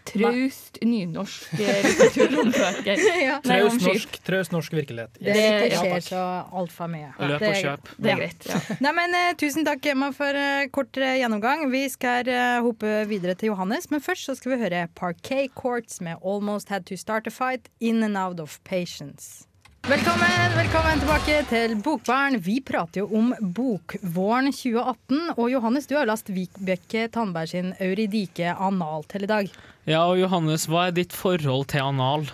Traust 0.05 0.79
nynorsk 0.83 1.53
eh, 1.61 1.85
litteraturhåndverker. 1.87 3.03
ja. 3.23 3.37
Traust 3.47 3.85
norsk, 3.87 4.19
traust 4.27 4.53
norsk 4.53 4.73
virkelighet. 4.73 5.15
Det 5.21 5.35
Det- 5.37 5.69
ikke 5.69 5.83
skjer 5.85 6.01
så 6.09 6.23
altfor 6.53 6.91
mye. 6.91 7.13
Løp 7.19 7.43
og 7.43 7.55
kjøp. 7.61 7.93
Det 7.99 8.11
er 8.13 8.17
greit. 8.23 8.49
Ja. 8.51 8.61
Nei, 8.87 8.93
men 8.99 9.15
uh, 9.19 9.29
Tusen 9.39 9.65
takk, 9.69 9.87
Emma, 9.93 10.11
for 10.17 10.35
uh, 10.35 10.67
kort 10.75 10.97
uh, 10.99 11.13
gjennomgang. 11.21 11.69
Vi 11.73 11.85
skal 11.93 12.29
hoppe 12.67 13.05
videre 13.11 13.35
til 13.39 13.53
Johannes, 13.53 13.91
men 13.91 14.01
først 14.03 14.27
så 14.29 14.37
skal 14.39 14.57
vi 14.57 14.61
høre 14.65 14.89
Parquet 14.99 15.55
Courts 15.55 16.01
med 16.01 16.17
'Almost 16.23 16.69
Had 16.75 16.85
To 16.91 16.97
Start 16.97 17.27
A 17.27 17.31
Fight', 17.31 17.71
In 17.81 18.03
and 18.03 18.17
Out 18.19 18.41
of 18.41 18.59
Patience. 18.65 19.47
Velkommen, 19.83 20.53
velkommen 20.55 21.01
tilbake 21.03 21.41
til 21.51 21.73
Bokbarn. 21.83 22.37
Vi 22.39 22.61
prater 22.63 23.01
jo 23.03 23.09
om 23.19 23.33
Bokvåren 23.43 24.53
2018. 24.55 25.33
Og 25.37 25.51
Johannes, 25.51 25.89
du 25.91 25.97
har 25.99 26.07
lest 26.07 26.31
Vibeke 26.31 27.09
Tandberg 27.11 27.49
sin 27.51 27.73
'Euridike 27.81 28.55
anal' 28.55 29.03
til 29.11 29.25
i 29.27 29.27
dag. 29.27 29.51
Ja, 29.89 30.05
og 30.07 30.19
Johannes, 30.21 30.69
hva 30.71 30.89
er 30.89 30.95
ditt 30.95 31.15
forhold 31.17 31.67
til 31.73 31.83
anal? 31.83 32.29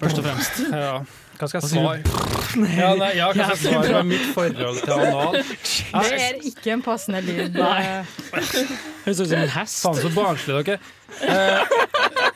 Først 0.00 0.18
og 0.20 0.24
fremst. 0.28 0.62
Ja. 0.74 0.98
Hva 1.38 1.46
skal 1.46 1.62
jeg 1.62 1.70
svare? 1.70 2.00
Ja, 2.80 2.88
nei, 2.98 3.12
ja, 3.14 3.28
hva 3.30 3.44
skal 3.54 3.54
jeg 3.54 3.60
svare 3.62 4.00
med 4.02 4.08
mitt 4.16 4.30
forhold 4.34 4.80
til 4.82 4.94
anal? 4.96 5.36
Det 6.08 6.16
er 6.18 6.38
ikke 6.50 6.72
en 6.74 6.82
passende 6.82 7.20
lyd. 7.22 7.54
Nei. 7.54 7.82
eh, 7.86 8.16
Høres 9.04 9.20
ut 9.22 9.28
som 9.30 9.36
en 9.44 9.52
hest. 9.54 9.76
Faen, 9.84 10.00
så 10.02 10.10
barnslige 10.16 10.64
dere. 10.66 10.78
okay? 10.78 10.94
uh, 11.22 11.62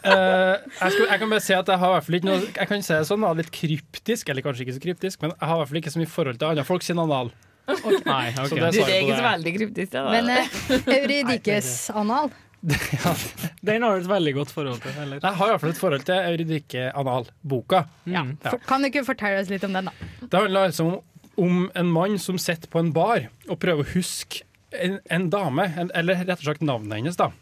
uh, 0.07 0.55
jeg, 0.55 0.93
skal, 0.95 1.07
jeg 1.11 1.19
kan 1.25 1.35
bare 1.35 1.43
si 1.49 1.57
at 1.57 1.73
jeg 1.75 1.83
har 1.83 1.91
i 1.91 1.97
hvert 1.97 2.07
fall 2.07 2.17
ikke 2.19 2.29
noe 2.31 2.39
Jeg 2.47 2.69
kan 2.71 2.83
si 2.87 2.93
det 2.95 3.03
sånn, 3.11 3.27
litt 3.41 3.51
kryptisk, 3.55 4.31
eller 4.33 4.47
kanskje 4.47 4.65
ikke 4.69 4.77
så 4.79 4.85
kryptisk, 4.87 5.25
men 5.27 5.35
jeg 5.35 5.51
har 5.51 5.57
i 5.57 5.63
hvert 5.65 5.73
fall 5.73 5.83
ikke 5.83 5.95
så 5.97 6.03
mye 6.05 6.13
forhold 6.15 6.39
til 6.39 6.53
andre 6.53 6.67
folk 6.71 6.87
sin 6.87 7.03
anal. 7.03 7.33
Nei, 7.73 8.23
okay. 8.31 8.47
Så 8.47 8.55
det 8.55 8.63
Du, 8.63 8.63
er 8.63 8.71
det 8.71 8.71
er 8.71 8.79
svaret 8.79 8.95
ikke 8.95 9.11
på 9.11 9.19
så 9.19 9.19
det. 9.19 9.27
veldig 9.33 9.53
kryptisk, 9.59 9.93
da. 9.99 10.07
Men 10.15 10.31
uh, 10.31 10.97
Euridikes 11.01 11.75
anal 11.99 12.31
Den 13.67 13.83
har 13.83 13.97
du 13.97 14.05
et 14.05 14.11
veldig 14.11 14.33
godt 14.37 14.53
forhold 14.55 14.83
til. 14.85 14.95
Eller? 15.03 15.19
Jeg 15.23 15.39
har 15.39 15.49
i 15.49 15.55
hvert 15.55 15.63
fall 15.65 15.75
et 15.75 15.81
forhold 15.81 16.05
til 16.07 16.29
Euridike 16.31 16.85
Anal-boka. 16.95 17.85
Ja. 18.07 18.23
Ja. 18.45 18.55
Kan 18.69 18.85
du 18.85 18.91
ikke 18.91 19.05
fortelle 19.07 19.43
oss 19.43 19.51
litt 19.51 19.67
om 19.67 19.75
den, 19.75 19.91
da? 19.91 20.11
Det 20.23 20.45
handler 20.45 20.69
altså 20.71 20.87
om, 20.87 20.97
om 21.43 21.63
en 21.79 21.93
mann 21.93 22.19
som 22.23 22.39
sitter 22.39 22.71
på 22.71 22.83
en 22.83 22.93
bar 22.95 23.27
og 23.49 23.59
prøver 23.63 23.83
å 23.83 23.93
huske 23.97 24.45
en, 24.73 25.01
en 25.13 25.29
dame, 25.33 25.67
en, 25.77 25.91
eller 25.99 26.23
rett 26.23 26.39
og 26.39 26.47
slett 26.47 26.63
navnet 26.65 27.01
hennes. 27.01 27.19
da. 27.19 27.33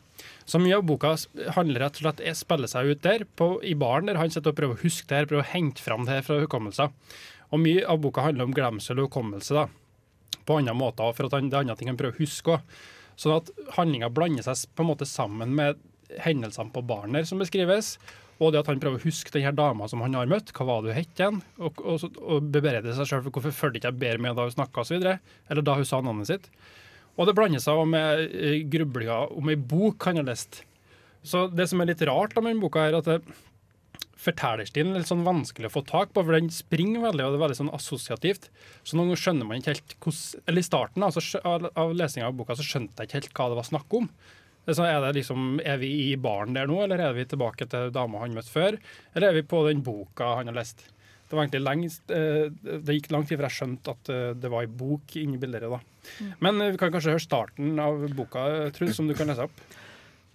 Så 0.49 0.59
mye 0.59 0.79
av 0.81 0.87
boka 0.89 1.13
handler 1.55 1.85
rett 1.85 2.01
og 2.01 2.07
slett 2.07 2.23
om 2.25 2.33
å 2.33 2.39
spille 2.39 2.71
seg 2.71 2.89
ut 2.91 3.03
der, 3.05 3.27
på, 3.39 3.53
i 3.63 3.77
baren, 3.79 4.09
der 4.09 4.19
han 4.19 4.33
sitter 4.33 4.55
og 4.55 4.59
prøver 4.59 4.79
å 4.79 4.85
huske 4.85 5.07
det 5.11 5.21
her, 5.21 5.29
prøver 5.31 5.45
å 5.45 5.53
hente 5.53 5.85
fram 5.85 6.09
det 6.09 6.17
her 6.17 6.25
fra 6.27 6.41
hukommelser. 6.43 6.95
Og 7.51 7.63
mye 7.63 7.85
av 7.87 8.01
boka 8.03 8.25
handler 8.25 8.49
om 8.49 8.57
glemsel 8.57 8.99
og 8.99 9.11
hukommelse, 9.11 9.55
da. 9.55 9.69
På 10.49 10.57
andre 10.59 10.75
måter, 10.75 11.13
for 11.15 11.29
at 11.29 11.37
han, 11.37 11.51
det 11.53 11.59
er 11.59 11.67
andre 11.67 11.77
ting 11.79 11.91
han 11.93 12.01
prøver 12.01 12.17
å 12.17 12.23
huske 12.25 12.57
òg. 12.57 12.81
Sånn 13.21 13.37
at 13.37 13.51
handlinga 13.77 14.09
blander 14.17 14.47
seg 14.47 14.71
på 14.75 14.85
en 14.85 14.91
måte 14.95 15.09
sammen 15.09 15.53
med 15.57 15.81
hendelsene 16.25 16.73
på 16.75 16.83
baren 16.87 17.19
som 17.29 17.43
beskrives. 17.43 17.99
Og 18.41 18.55
det 18.55 18.63
at 18.63 18.71
han 18.71 18.81
prøver 18.81 18.97
å 18.97 19.05
huske 19.05 19.33
den 19.35 19.45
her 19.45 19.53
dama 19.53 19.85
som 19.91 20.01
han 20.01 20.17
har 20.17 20.31
møtt. 20.31 20.55
Hva 20.57 20.65
var 20.65 20.81
det 20.81 20.95
hun 20.95 21.03
het 21.03 21.21
igjen? 21.21 21.43
Og, 21.61 21.83
og, 21.85 22.07
og 22.25 22.47
bebereder 22.55 22.97
seg 22.97 23.11
sjøl 23.11 23.27
for 23.27 23.37
hvorfor 23.37 23.53
fulgte 23.53 23.83
ikke 23.83 23.91
jeg 23.93 24.01
bedre 24.01 24.25
med 24.25 24.39
da 24.39 24.47
hun 24.49 24.55
snakka 24.55 24.81
osv. 24.81 25.05
Eller 25.05 25.67
da 25.67 25.77
hun 25.77 25.89
sa 25.89 26.01
navnet 26.01 26.31
sitt. 26.31 26.49
Og 27.21 27.29
det 27.29 27.37
blander 27.37 27.61
seg 27.61 27.83
med 27.93 28.65
grublinga 28.73 29.27
om 29.37 29.53
ei 29.53 29.59
bok 29.61 30.09
han 30.09 30.23
har 30.23 30.31
lest. 30.31 30.63
Så 31.21 31.45
det 31.53 31.69
som 31.69 31.83
er 31.83 31.91
litt 31.91 32.03
rart 32.09 32.33
med 32.39 32.55
denne 32.55 32.65
boka, 32.65 32.87
er 32.89 32.97
at 32.97 33.09
det, 33.11 33.19
fortellerstilen 34.21 34.93
er 34.93 35.03
litt 35.03 35.11
sånn 35.11 35.25
vanskelig 35.27 35.71
å 35.71 35.75
få 35.79 35.83
tak 35.89 36.13
på, 36.15 36.25
for 36.27 36.37
den 36.37 36.51
springer 36.53 37.05
veldig, 37.07 37.25
og 37.25 37.33
det 37.33 37.39
er 37.39 37.45
veldig 37.45 37.59
sånn 37.63 37.73
assosiativt. 37.77 38.51
Så 38.85 38.97
noen 38.97 39.11
ganger 39.11 39.23
skjønner 39.23 39.49
man 39.49 39.63
ikke 39.63 39.75
helt 39.75 39.97
hvordan 39.97 40.45
Eller 40.51 40.61
i 40.61 40.69
starten 40.69 41.07
altså, 41.07 41.25
av, 41.41 41.95
lesinga 41.97 42.29
av 42.29 42.37
boka 42.37 42.59
så 42.59 42.67
skjønte 42.67 43.01
jeg 43.01 43.11
ikke 43.11 43.21
helt 43.21 43.35
hva 43.39 43.49
det 43.51 43.59
var 43.61 43.69
snakk 43.71 43.99
om. 44.01 44.09
Så 44.61 44.71
er, 44.71 44.77
sånn, 44.77 44.89
er, 44.91 45.03
det 45.07 45.17
liksom, 45.23 45.45
er 45.65 45.79
vi 45.81 45.91
i 46.11 46.17
baren 46.21 46.55
der 46.55 46.69
nå, 46.69 46.83
eller 46.85 47.01
er 47.03 47.15
vi 47.17 47.27
tilbake 47.27 47.67
til 47.71 47.93
dama 47.95 48.21
han 48.23 48.37
møtte 48.37 48.53
før? 48.53 48.77
Eller 49.15 49.31
er 49.31 49.39
vi 49.41 49.47
på 49.49 49.63
den 49.67 49.81
boka 49.87 50.35
han 50.39 50.53
har 50.53 50.59
lest? 50.61 50.85
Det 51.31 51.39
var 51.39 51.47
egentlig 51.47 51.63
lengst, 51.63 52.11
eh, 52.11 52.51
det 52.83 52.97
gikk 52.97 53.13
lang 53.15 53.25
tid 53.25 53.39
før 53.39 53.47
jeg 53.47 53.57
skjønte 53.57 53.93
at 53.95 54.09
eh, 54.11 54.33
det 54.35 54.51
var 54.51 54.67
ei 54.67 54.73
bok 54.81 55.15
inni 55.21 55.39
bildet. 55.39 55.63
da. 55.71 55.79
Men 56.43 56.59
eh, 56.59 56.73
vi 56.75 56.81
kan 56.81 56.91
kanskje 56.91 57.15
høre 57.15 57.23
starten 57.23 57.79
av 57.79 58.03
boka, 58.19 58.43
Truls, 58.75 58.97
som 58.99 59.07
du 59.07 59.15
kan 59.15 59.31
lese 59.31 59.47
opp. 59.47 59.63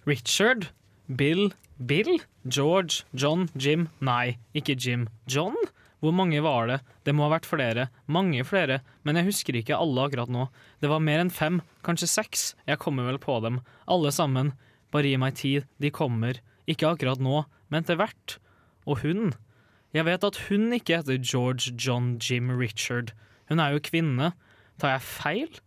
Richard, 0.08 0.70
Bill, 1.06 1.52
Bill, 1.78 2.18
George, 2.48 3.04
John, 3.14 3.48
Jim 3.54 3.88
Nei, 4.00 4.38
ikke 4.54 4.74
Jim. 4.74 5.08
John? 5.26 5.54
Hvor 6.02 6.12
mange 6.12 6.42
var 6.42 6.66
det? 6.68 6.80
Det 7.06 7.14
må 7.14 7.24
ha 7.26 7.36
vært 7.36 7.46
flere. 7.48 7.88
Mange 8.10 8.42
flere. 8.44 8.80
Men 9.06 9.16
jeg 9.16 9.28
husker 9.30 9.56
ikke 9.56 9.78
alle 9.78 10.06
akkurat 10.06 10.30
nå. 10.32 10.48
Det 10.82 10.90
var 10.90 11.02
mer 11.02 11.22
enn 11.22 11.32
fem, 11.32 11.60
kanskje 11.86 12.10
seks. 12.10 12.46
Jeg 12.66 12.82
kommer 12.82 13.08
vel 13.08 13.20
på 13.22 13.38
dem. 13.44 13.60
Alle 13.88 14.12
sammen. 14.12 14.52
Bare 14.92 15.08
gi 15.08 15.20
meg 15.20 15.38
tid. 15.38 15.66
De 15.80 15.92
kommer. 15.94 16.42
Ikke 16.66 16.90
akkurat 16.90 17.22
nå, 17.22 17.44
men 17.70 17.84
etter 17.84 17.98
hvert. 18.00 18.36
Og 18.86 19.00
hun? 19.06 19.32
Jeg 19.94 20.04
vet 20.08 20.26
at 20.26 20.40
hun 20.48 20.74
ikke 20.76 20.98
heter 21.00 21.22
George, 21.22 21.72
John, 21.78 22.16
Jim, 22.20 22.50
Richard. 22.50 23.14
Hun 23.48 23.62
er 23.62 23.72
jo 23.72 23.82
kvinne. 23.86 24.34
Tar 24.82 24.96
jeg 24.96 25.06
feil? 25.06 25.62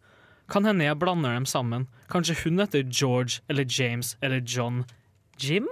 Kan 0.50 0.66
hende 0.66 0.86
jeg 0.86 1.00
blander 1.02 1.34
dem 1.34 1.48
sammen. 1.50 1.88
Kanskje 2.12 2.38
hun 2.44 2.62
heter 2.62 2.84
George 2.86 3.42
eller 3.50 3.66
James 3.66 4.16
eller 4.22 4.44
John. 4.46 4.84
Jim? 5.40 5.68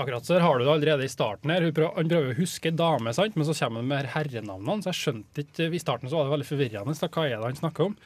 Akkurat 0.00 0.24
så 0.26 0.38
har 0.40 0.58
du 0.58 0.64
det 0.64 0.72
allerede 0.72 1.04
i 1.04 1.12
starten 1.12 1.52
her. 1.52 1.66
Prøver, 1.74 1.92
han 1.98 2.08
prøver 2.08 2.32
å 2.32 2.38
huske 2.38 2.72
dame, 2.74 3.12
sant? 3.14 3.36
men 3.36 3.46
så 3.46 3.54
kommer 3.58 3.82
han 3.82 3.90
med 3.90 4.08
herrenavnene. 4.14 4.80
Så 4.82 4.90
jeg 4.90 5.00
skjønte 5.00 5.44
ikke 5.44 5.68
I 5.68 5.82
starten 5.82 6.10
så 6.10 6.18
var 6.18 6.28
det 6.28 6.34
veldig 6.36 6.48
forvirrende. 6.48 6.96
Da, 6.96 7.10
hva 7.12 7.26
er 7.28 7.36
det 7.36 7.50
han 7.50 7.60
snakker 7.60 7.90
om? 7.90 7.96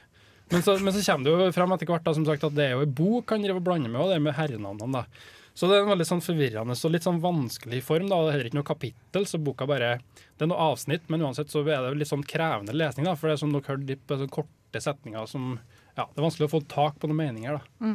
Men 0.52 0.62
så, 0.62 0.76
men 0.78 0.94
så 0.94 1.02
kommer 1.02 1.26
det 1.26 1.46
jo 1.46 1.54
frem 1.56 1.72
etter 1.74 1.90
hvert 1.90 2.04
da, 2.06 2.14
som 2.14 2.26
sagt, 2.26 2.44
at 2.46 2.54
det 2.54 2.68
er 2.68 2.76
jo 2.76 2.84
ei 2.84 2.90
bok 3.00 3.32
han 3.34 3.42
driver 3.42 3.62
og 3.62 3.66
blander 3.66 3.90
med, 3.90 4.02
og 4.02 4.12
det 4.12 4.18
er 4.18 4.26
med 4.26 4.36
herrenavnene. 4.36 5.02
da. 5.02 5.32
Så 5.56 5.70
det 5.70 5.78
er 5.78 5.86
en 5.86 5.92
veldig 5.94 6.06
sånn 6.10 6.20
forvirrende 6.20 6.76
og 6.76 6.92
litt 6.92 7.06
sånn 7.06 7.22
vanskelig 7.22 7.80
form. 7.86 8.10
da, 8.10 8.18
Det 8.20 8.28
er 8.28 8.34
heller 8.36 8.50
ikke 8.50 8.58
noe 8.60 8.70
kapittel, 8.74 9.26
så 9.26 9.40
boka 9.42 9.66
bare 9.66 9.96
Det 10.36 10.44
er 10.44 10.50
noe 10.52 10.68
avsnitt, 10.74 11.08
men 11.08 11.24
uansett 11.24 11.50
så 11.50 11.62
er 11.64 11.80
det 11.86 11.96
litt 11.96 12.12
sånn 12.12 12.26
krevende 12.28 12.76
lesning, 12.76 13.08
da, 13.08 13.14
for 13.16 13.30
det 13.30 13.38
er 13.38 13.42
som 13.46 13.54
dere 13.54 13.64
hørte, 13.64 13.96
sånne 14.10 14.34
korte 14.36 14.82
setninger 14.84 15.26
som 15.30 15.56
ja, 15.96 16.04
Det 16.12 16.20
er 16.20 16.26
vanskelig 16.26 16.48
å 16.48 16.52
få 16.52 16.62
tak 16.68 16.98
på 17.00 17.08
noen 17.10 17.22
meninger. 17.24 17.56
da. 17.58 17.90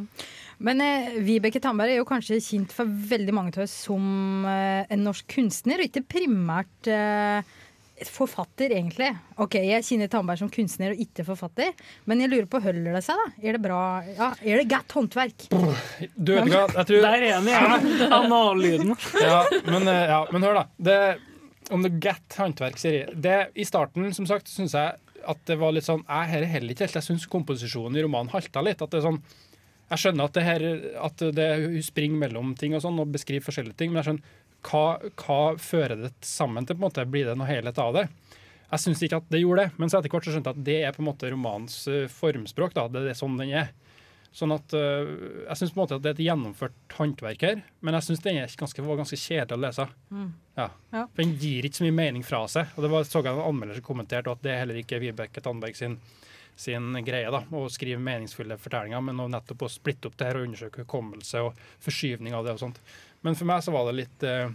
Men 0.62 0.82
eh, 0.86 1.16
Vibeke 1.26 1.62
Tandberg 1.62 1.96
er 1.96 2.02
jo 2.02 2.10
kanskje 2.10 2.42
kjent 2.42 2.74
for 2.76 2.90
veldig 2.90 3.34
mange 3.34 3.54
av 3.58 3.66
oss 3.66 3.74
som 3.88 4.46
eh, 4.50 4.86
en 4.90 5.04
norsk 5.06 5.28
kunstner, 5.34 5.82
og 5.82 5.90
ikke 5.90 6.04
primært 6.18 6.90
eh, 6.90 7.42
forfatter, 8.10 8.74
egentlig. 8.74 9.12
Ok, 9.42 9.60
jeg 9.62 9.86
kjenner 9.86 10.10
Tandberg 10.10 10.42
som 10.42 10.50
kunstner 10.54 10.94
og 10.96 11.02
ikke 11.04 11.26
forfatter, 11.28 11.74
men 12.10 12.24
jeg 12.24 12.32
lurer 12.32 12.48
på, 12.50 12.62
holder 12.64 12.98
det 12.98 13.04
seg, 13.06 13.20
da? 13.22 13.34
Er 13.46 13.58
det 13.58 13.64
bra? 13.66 13.82
Ja, 14.10 14.32
er 14.42 14.62
det 14.62 14.70
godt 14.72 14.96
håndverk? 14.98 15.48
Du 15.52 16.34
vet 16.34 16.48
ikke 16.48 16.56
hva, 16.56 16.64
jeg 16.80 16.90
tror... 16.90 17.06
Der 17.06 17.28
er 17.28 17.36
han 17.38 17.52
igjen! 17.52 18.08
Anallyden. 18.22 18.96
ja, 19.22 19.44
men, 19.70 19.86
eh, 19.86 20.08
ja, 20.16 20.24
men 20.34 20.48
hør, 20.50 20.62
da. 20.64 20.66
Det, 20.90 20.98
om 21.72 21.86
det 21.86 21.94
er 21.94 22.02
godt 22.10 22.42
håndverk, 22.42 22.82
sier 22.82 23.00
jeg. 23.04 23.22
Det, 23.22 23.38
I 23.54 23.68
starten, 23.70 24.10
som 24.18 24.30
sagt, 24.30 24.50
syns 24.50 24.74
jeg 24.78 24.98
at 25.30 25.42
det 25.50 25.58
var 25.62 25.74
litt 25.76 25.88
sånn 25.88 26.04
Jeg 26.08 26.30
her 26.32 26.44
er 26.46 26.54
heller 26.56 26.74
ikke 26.74 26.88
helt 26.88 27.00
Jeg 27.00 27.08
syns 27.08 27.30
komposisjonen 27.30 27.98
i 27.98 28.04
romanen 28.06 28.32
halta 28.34 28.64
litt. 28.66 28.82
At 28.82 28.94
det 28.94 29.02
er 29.02 29.08
sånn 29.08 29.22
Jeg 29.92 30.04
skjønner 30.04 30.30
at 30.30 30.38
det 30.38 30.46
her 30.48 30.66
At 31.08 31.24
det, 31.38 31.48
hun 31.66 31.86
springer 31.86 32.24
mellom 32.26 32.54
ting 32.60 32.76
og 32.78 32.84
sånn 32.86 33.00
og 33.04 33.12
beskriver 33.14 33.46
forskjellige 33.48 33.80
ting, 33.82 33.94
men 33.94 34.02
jeg 34.02 34.10
skjønner 34.12 34.38
hva, 34.62 34.86
hva 35.18 35.40
fører 35.58 35.98
det 36.04 36.12
sammen 36.26 36.68
til? 36.68 36.78
på 36.78 36.84
en 36.84 36.88
måte 36.90 37.08
Blir 37.10 37.32
det 37.32 37.38
noe 37.40 37.50
helhet 37.50 37.80
av 37.82 37.96
det? 37.98 38.08
Jeg 38.72 38.84
syns 38.86 39.02
ikke 39.04 39.18
at 39.20 39.32
det 39.34 39.42
gjorde 39.42 39.66
det, 39.66 39.80
men 39.82 39.90
så 39.92 40.00
etter 40.00 40.14
hvert 40.14 40.28
så 40.28 40.32
skjønte 40.32 40.52
jeg 40.54 40.60
at 40.62 40.68
det 40.68 40.76
er 40.88 40.94
på 40.96 41.02
en 41.04 41.10
måte 41.10 41.32
romanens 41.34 41.74
eh, 41.92 42.06
formspråk. 42.08 42.76
da, 42.78 42.86
Det 42.88 43.02
er 43.12 43.18
sånn 43.20 43.36
den 43.36 43.52
er. 43.52 43.74
Sånn 44.32 44.54
at 44.56 44.72
uh, 44.78 45.10
Jeg 45.50 45.60
syns 45.60 45.74
det 45.76 45.98
er 46.00 46.14
et 46.14 46.24
gjennomført 46.24 46.96
håndverk 46.96 47.42
her, 47.44 47.64
men 47.84 47.98
jeg 47.98 48.08
syns 48.08 48.24
den 48.24 48.40
ganske, 48.40 48.86
var 48.88 49.02
ganske 49.02 49.20
kjedelig 49.20 49.58
å 49.58 49.62
lese. 49.66 49.88
Ja. 50.56 50.68
Ja. 50.94 51.04
For 51.04 51.20
Den 51.20 51.36
gir 51.42 51.68
ikke 51.68 51.82
så 51.82 51.88
mye 51.88 51.98
mening 51.98 52.24
fra 52.24 52.46
seg. 52.52 52.72
Og 52.78 52.86
det 52.86 52.92
var, 52.94 53.04
så 53.08 53.20
jeg 53.20 53.34
en 53.34 53.44
anmelder 53.44 53.80
som 53.80 53.88
kommenterte 53.90 54.32
at 54.32 54.44
det 54.46 54.54
er 54.54 54.64
heller 54.64 54.80
ikke 54.80 55.02
Vibeke 55.04 55.44
Tandberg 55.44 55.76
sin, 55.76 56.00
sin 56.56 56.96
greie 57.04 57.32
da, 57.34 57.44
å 57.44 57.68
skrive 57.72 58.00
meningsfulle 58.04 58.60
fortellinger, 58.62 59.04
men 59.10 59.20
å 59.20 59.28
nettopp 59.32 59.68
å 59.68 59.72
splitte 59.72 60.08
opp 60.08 60.20
det 60.20 60.30
her 60.30 60.40
og 60.40 60.48
undersøke 60.48 60.86
hukommelse 60.86 61.44
og 61.44 61.64
forskyvning 61.84 62.38
av 62.38 62.48
det 62.48 62.56
og 62.56 62.64
sånt. 62.64 62.84
Men 63.28 63.36
for 63.36 63.52
meg 63.52 63.66
så 63.66 63.76
var 63.76 63.90
det 63.90 64.00
litt 64.00 64.28
øh, 64.28 64.54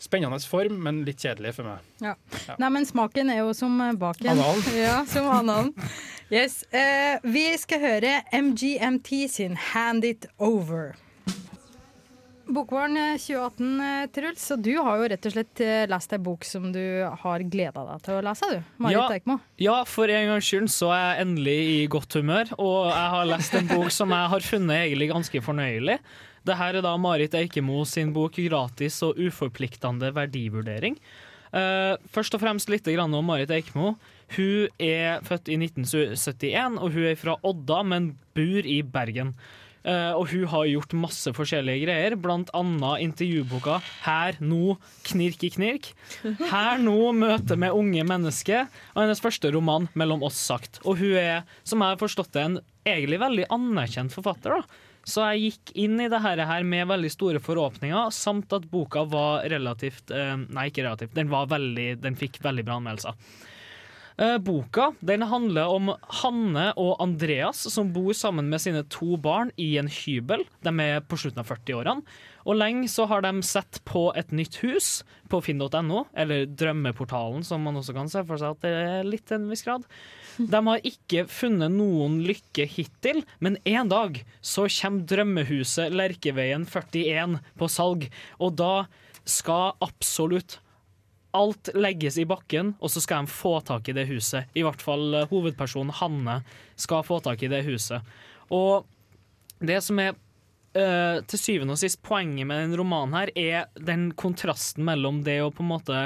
spennende 0.00 0.40
form, 0.48 0.78
men 0.84 1.02
litt 1.04 1.20
kjedelig 1.20 1.54
for 1.58 1.68
meg. 1.68 1.90
Ja. 2.00 2.14
Nei, 2.60 2.70
men 2.72 2.88
smaken 2.88 3.32
er 3.32 3.42
jo 3.42 3.52
som 3.56 3.76
eh, 3.84 3.92
baken. 4.00 4.32
Analen. 4.32 4.64
Ja, 4.80 4.96
som 5.08 5.28
analen. 5.32 5.74
Yes. 6.30 6.62
Uh, 6.72 7.18
vi 7.26 7.44
skal 7.58 7.82
høre 7.82 8.16
MGMT 8.32 9.28
sin 9.28 9.56
'Hand 9.58 10.04
It 10.06 10.26
Over'. 10.38 10.94
Bokvaren 12.50 12.96
eh, 12.96 13.18
2018, 13.18 13.80
eh, 13.80 14.06
Truls, 14.10 14.44
og 14.50 14.62
du 14.64 14.72
har 14.82 14.98
jo 14.98 15.08
rett 15.12 15.26
og 15.28 15.34
slett 15.36 15.60
eh, 15.62 15.84
lest 15.90 16.14
ei 16.16 16.18
bok 16.22 16.46
som 16.46 16.70
du 16.74 16.82
har 17.22 17.44
gleda 17.46 17.84
deg 17.92 18.02
til 18.06 18.16
å 18.18 18.24
lese, 18.26 18.48
du. 18.50 18.64
Marit 18.82 18.96
Ja. 18.96 19.04
Eikmo. 19.14 19.36
Ja, 19.62 19.76
for 19.86 20.10
en 20.10 20.32
gangs 20.32 20.48
skyld 20.48 20.66
så 20.72 20.90
er 20.94 21.04
jeg 21.04 21.26
endelig 21.28 21.58
i 21.76 21.78
godt 21.92 22.16
humør, 22.18 22.50
og 22.58 22.90
jeg 22.90 23.12
har 23.14 23.30
lest 23.30 23.54
en 23.54 23.70
bok 23.70 23.94
som 23.94 24.10
jeg 24.16 24.32
har 24.34 24.46
funnet 24.48 24.82
egentlig 24.88 25.10
ganske 25.12 25.44
fornøyelig. 25.46 25.98
Det 26.46 26.56
her 26.56 26.78
er 26.78 26.84
da 26.84 26.94
Marit 26.96 27.34
Eikemo 27.36 27.82
sin 27.84 28.14
bok 28.16 28.38
'Gratis 28.40 29.02
og 29.04 29.18
uforpliktende 29.20 30.12
verdivurdering'. 30.16 30.96
Uh, 31.50 31.98
først 32.14 32.36
og 32.36 32.44
fremst 32.44 32.70
litt 32.70 32.86
grann 32.86 33.14
om 33.14 33.26
Marit 33.26 33.50
Eikemo. 33.50 33.96
Hun 34.36 34.68
er 34.78 35.18
født 35.26 35.50
i 35.50 35.58
1971, 35.58 36.78
og 36.78 36.94
hun 36.94 37.08
er 37.10 37.18
fra 37.18 37.34
Odda, 37.42 37.82
men 37.82 38.12
bor 38.36 38.62
i 38.64 38.80
Bergen. 38.86 39.34
Uh, 39.80 40.12
og 40.12 40.28
hun 40.28 40.44
har 40.52 40.68
gjort 40.68 40.92
masse 40.92 41.32
forskjellige 41.32 41.86
greier, 41.86 42.14
annet 42.14 43.00
intervjuboka 43.00 43.80
'Her 44.04 44.36
nå, 44.40 44.76
knirk 45.04 45.44
i 45.44 45.50
knirk'. 45.50 45.92
'Her 46.22 46.78
nå, 46.78 47.12
møte 47.12 47.56
med 47.56 47.72
unge 47.72 48.04
mennesker', 48.04 48.68
og 48.94 49.02
hennes 49.02 49.20
første 49.20 49.50
roman 49.50 49.88
'Mellom 49.94 50.22
oss 50.22 50.36
sagt'. 50.36 50.80
Og 50.84 50.98
hun 50.98 51.16
er, 51.16 51.42
som 51.64 51.80
jeg 51.80 51.88
har 51.88 51.96
forstått 51.96 52.32
det, 52.32 52.44
en 52.44 52.60
egentlig 52.86 53.20
veldig 53.20 53.46
anerkjent 53.50 54.12
forfatter. 54.12 54.60
da. 54.60 54.62
Så 55.08 55.24
jeg 55.30 55.44
gikk 55.46 55.72
inn 55.80 56.00
i 56.02 56.08
det 56.12 56.20
her 56.22 56.64
med 56.66 56.90
veldig 56.90 57.10
store 57.12 57.40
forhåpninger, 57.42 58.10
samt 58.14 58.52
at 58.52 58.66
boka 58.70 59.06
var 59.08 59.46
relativt 59.50 60.12
eh, 60.12 60.36
Nei, 60.36 60.68
ikke 60.68 60.84
relativt, 60.84 61.14
den, 61.16 61.30
veldig, 61.30 61.88
den 62.02 62.18
fikk 62.20 62.40
veldig 62.44 62.66
bra 62.68 62.76
anmeldelser. 62.80 63.16
Eh, 64.20 64.36
boka 64.44 64.90
den 65.00 65.24
handler 65.30 65.72
om 65.72 65.94
Hanne 66.20 66.66
og 66.76 66.98
Andreas 67.00 67.62
som 67.72 67.92
bor 67.94 68.12
sammen 68.16 68.50
med 68.52 68.60
sine 68.60 68.84
to 68.92 69.16
barn 69.16 69.52
i 69.56 69.72
en 69.80 69.88
hybel. 69.88 70.44
De 70.60 70.74
er 70.84 71.00
på 71.00 71.16
slutten 71.20 71.40
av 71.40 71.48
40-årene. 71.48 72.04
Og 72.48 72.56
lenge 72.56 72.88
så 72.90 73.06
har 73.10 73.24
de 73.24 73.32
sett 73.46 73.80
på 73.88 74.08
et 74.18 74.32
nytt 74.32 74.60
hus 74.64 75.00
på 75.30 75.40
finn.no, 75.44 76.04
eller 76.18 76.46
Drømmeportalen, 76.48 77.44
som 77.46 77.62
man 77.66 77.78
også 77.80 77.94
kan 77.96 78.10
se 78.10 78.24
for 78.26 78.40
seg 78.40 78.56
at 78.56 78.64
det 78.64 78.72
er 78.78 79.06
litt 79.08 79.26
til 79.28 79.40
en 79.40 79.50
viss 79.52 79.64
grad. 79.66 79.84
De 80.40 80.62
har 80.70 80.88
ikke 80.88 81.26
funnet 81.30 81.74
noen 81.74 82.20
lykke 82.26 82.66
hittil, 82.70 83.22
men 83.44 83.58
en 83.68 83.92
dag 83.92 84.22
så 84.40 84.66
kommer 84.80 85.06
drømmehuset 85.10 85.94
Lerkeveien 85.94 86.66
41 86.66 87.38
på 87.60 87.70
salg, 87.70 88.08
og 88.40 88.56
da 88.58 88.74
skal 89.28 89.76
absolutt 89.84 90.58
alt 91.36 91.70
legges 91.76 92.16
i 92.18 92.26
bakken, 92.26 92.74
og 92.80 92.90
så 92.90 93.02
skal 93.02 93.26
de 93.26 93.32
få 93.32 93.58
tak 93.66 93.88
i 93.90 93.94
det 93.94 94.08
huset. 94.08 94.50
I 94.58 94.64
hvert 94.66 94.82
fall 94.82 95.14
eh, 95.14 95.28
hovedpersonen 95.30 95.94
Hanne 96.00 96.40
skal 96.80 97.04
få 97.06 97.20
tak 97.22 97.44
i 97.46 97.50
det 97.52 97.62
huset. 97.68 98.02
Og 98.50 98.88
det 99.62 99.78
som 99.86 100.00
er 100.02 100.16
eh, 100.76 101.22
til 101.30 101.40
syvende 101.40 101.76
og 101.76 101.80
sist 101.82 102.02
poenget 102.06 102.48
med 102.48 102.62
den 102.64 102.76
romanen 102.80 103.16
her, 103.16 103.32
er 103.38 103.66
den 103.78 104.10
kontrasten 104.18 104.86
mellom 104.86 105.22
det 105.26 105.40
å 105.44 105.50
på 105.54 105.64
en 105.64 105.70
måte 105.72 106.04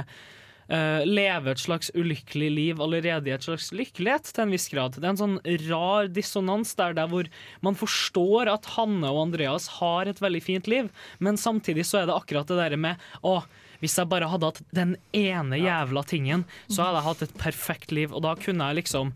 uh, 0.70 1.02
leve 1.04 1.52
et 1.52 1.60
slags 1.60 1.90
ulykkelig 1.94 2.50
liv 2.52 2.80
allerede 2.82 3.30
i 3.30 3.34
et 3.34 3.44
slags 3.44 3.70
lykkelighet, 3.76 4.30
til 4.30 4.46
en 4.46 4.54
viss 4.54 4.68
grad. 4.72 4.96
Det 4.96 5.04
er 5.04 5.12
en 5.12 5.20
sånn 5.20 5.36
rar 5.66 6.08
dissonans 6.12 6.74
der, 6.78 6.96
der 6.96 7.10
hvor 7.10 7.28
man 7.64 7.76
forstår 7.78 8.50
at 8.52 8.70
Hanne 8.76 9.10
og 9.12 9.26
Andreas 9.26 9.68
har 9.80 10.10
et 10.10 10.22
veldig 10.24 10.42
fint 10.44 10.70
liv, 10.70 10.88
men 11.18 11.40
samtidig 11.40 11.86
så 11.88 12.02
er 12.02 12.10
det 12.10 12.16
akkurat 12.16 12.50
det 12.50 12.60
der 12.62 12.80
med 12.80 13.12
å 13.22 13.42
hvis 13.82 13.98
jeg 13.98 14.08
bare 14.08 14.30
hadde 14.30 14.48
hatt 14.48 14.62
den 14.72 14.94
ene 15.12 15.58
jævla 15.60 16.04
tingen, 16.08 16.46
så 16.72 16.86
hadde 16.86 17.00
jeg 17.02 17.08
hatt 17.08 17.24
et 17.26 17.34
perfekt 17.42 17.90
liv, 17.92 18.14
og 18.16 18.22
da 18.24 18.32
kunne 18.38 18.70
jeg 18.70 18.78
liksom 18.78 19.10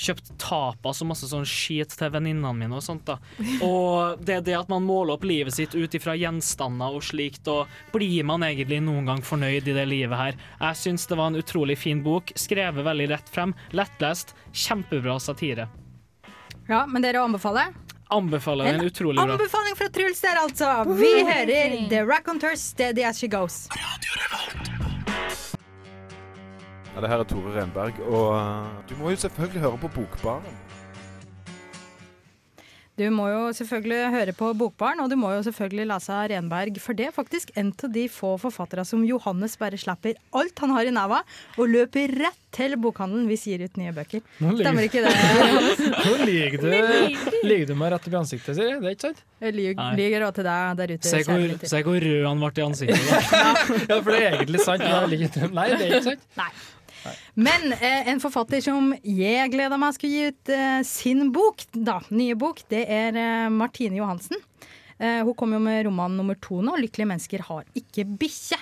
kjøpt 0.00 0.32
tapas 0.40 1.02
og 1.02 1.10
masse 1.10 1.28
sånn 1.30 1.46
skit 1.48 1.92
til 1.98 2.12
venninnene 2.14 2.52
mine 2.56 2.78
og 2.78 2.84
sånt 2.84 3.04
da. 3.08 3.18
Og 3.66 4.22
det 4.24 4.38
er 4.38 4.46
det 4.46 4.56
at 4.62 4.72
man 4.72 4.86
måler 4.86 5.16
opp 5.18 5.26
livet 5.28 5.56
sitt 5.56 5.76
ut 5.76 5.96
ifra 5.96 6.16
gjenstander 6.18 6.96
og 6.96 7.04
slikt, 7.04 7.48
og 7.52 7.68
blir 7.92 8.24
man 8.28 8.46
egentlig 8.46 8.80
noen 8.84 9.10
gang 9.10 9.24
fornøyd 9.26 9.68
i 9.68 9.76
det 9.76 9.86
livet 9.90 10.16
her? 10.16 10.40
Jeg 10.62 10.80
syns 10.80 11.06
det 11.10 11.20
var 11.20 11.32
en 11.32 11.40
utrolig 11.40 11.76
fin 11.80 12.00
bok, 12.04 12.32
skrevet 12.38 12.86
veldig 12.86 13.10
rett 13.12 13.30
frem, 13.32 13.54
lettlest, 13.76 14.34
kjempebra 14.52 15.18
satire. 15.20 15.68
Ja, 16.70 16.84
men 16.86 17.02
dere 17.02 17.24
anbefaler? 17.26 17.74
Anbefaler 18.10 18.72
den 18.72 18.88
utrolig 18.88 19.20
bra. 19.20 19.36
Anbefaling 19.36 19.76
fra 19.78 19.86
Truls 19.94 20.20
der, 20.20 20.38
altså! 20.42 20.70
Vi 20.98 21.12
hører 21.28 21.76
The 21.90 22.02
Raconteurs 22.06 22.62
Steady 22.72 23.04
As 23.06 23.18
She 23.22 23.28
Goes. 23.30 23.68
Ja, 26.94 27.00
det 27.04 27.10
her 27.12 27.22
er 27.22 27.28
Tore 27.30 27.54
Renberg, 27.54 28.00
og 28.10 28.34
uh, 28.34 28.82
du 28.90 28.96
må 28.98 29.12
jo 29.14 29.22
selvfølgelig 29.22 29.62
høre 29.62 29.78
på 29.78 29.92
Bokbaren. 29.94 30.60
Du 33.00 33.06
må 33.14 33.30
jo 33.30 33.44
selvfølgelig 33.56 34.10
høre 34.12 34.32
på 34.36 34.50
Bokbaren, 34.60 34.98
og 35.00 35.08
du 35.08 35.14
må 35.16 35.30
jo 35.32 35.40
selvfølgelig 35.46 35.86
lese 35.88 36.16
Renberg, 36.34 36.76
for 36.84 36.96
det 36.98 37.06
er 37.08 37.14
faktisk 37.16 37.52
en 37.56 37.70
av 37.72 37.92
de 37.94 38.02
få 38.12 38.34
forfattere 38.42 38.84
som 38.84 39.06
Johannes 39.08 39.54
bare 39.56 39.78
slipper 39.80 40.18
alt 40.36 40.60
han 40.60 40.74
har 40.74 40.90
i 40.90 40.92
neva, 40.92 41.22
og 41.56 41.70
løper 41.70 42.12
rett 42.20 42.36
til 42.52 42.74
bokhandelen 42.82 43.28
hvis 43.30 43.46
gir 43.46 43.62
ut 43.62 43.78
nye 43.80 43.94
bøker. 43.94 44.20
Stemmer 44.36 44.84
ikke 44.84 45.04
det? 45.06 45.12
Nå 46.04 46.16
lyver 46.26 46.58
du, 46.60 46.68
lyver 47.46 47.70
du 47.70 47.74
meg 47.78 47.94
rett 47.94 48.08
opp 48.10 48.16
i 48.16 48.18
ansiktet, 48.20 48.58
sier 48.58 48.72
jeg. 48.74 48.82
Det 48.82 48.90
er 48.90 48.96
ikke 48.98 49.06
sant? 49.06 49.22
Jeg 49.40 49.56
lyver 49.56 50.26
òg 50.26 50.34
til 50.36 50.48
deg 50.50 50.82
der 50.82 50.94
ute. 50.96 51.12
Se 51.14 51.22
hvor, 51.24 51.56
se 51.72 51.82
hvor 51.86 52.04
rød 52.04 52.26
han 52.26 52.44
ble 52.44 52.52
i 52.52 52.66
ansiktet. 52.66 53.08
Ja, 53.90 53.96
for 54.02 54.12
det 54.12 54.20
er 54.20 54.36
egentlig 54.42 54.60
sant. 54.66 54.84
Nei, 54.84 55.70
det 55.72 55.78
er 55.78 55.88
ikke 55.88 56.04
sant. 56.10 56.28
Nei. 56.36 56.50
Men 57.34 57.72
eh, 57.76 58.08
en 58.10 58.20
forfatter 58.22 58.62
som 58.64 58.92
jeg 59.06 59.52
gleder 59.52 59.80
meg 59.80 59.94
skulle 59.96 60.12
gi 60.12 60.30
ut 60.32 60.52
eh, 60.54 60.80
sin 60.86 61.30
bok, 61.34 61.62
da, 61.74 62.00
nye 62.10 62.36
bok, 62.38 62.64
det 62.72 62.84
er 62.90 63.18
eh, 63.18 63.50
Martine 63.54 64.00
Johansen. 64.00 64.40
Eh, 65.00 65.22
hun 65.24 65.34
kom 65.34 65.54
jo 65.56 65.60
med 65.64 65.86
roman 65.86 66.12
nummer 66.16 66.36
to 66.36 66.60
nå, 66.60 66.74
'Lykkelige 66.76 67.08
mennesker 67.08 67.44
har 67.48 67.64
ikke 67.78 68.04
bikkje'. 68.20 68.58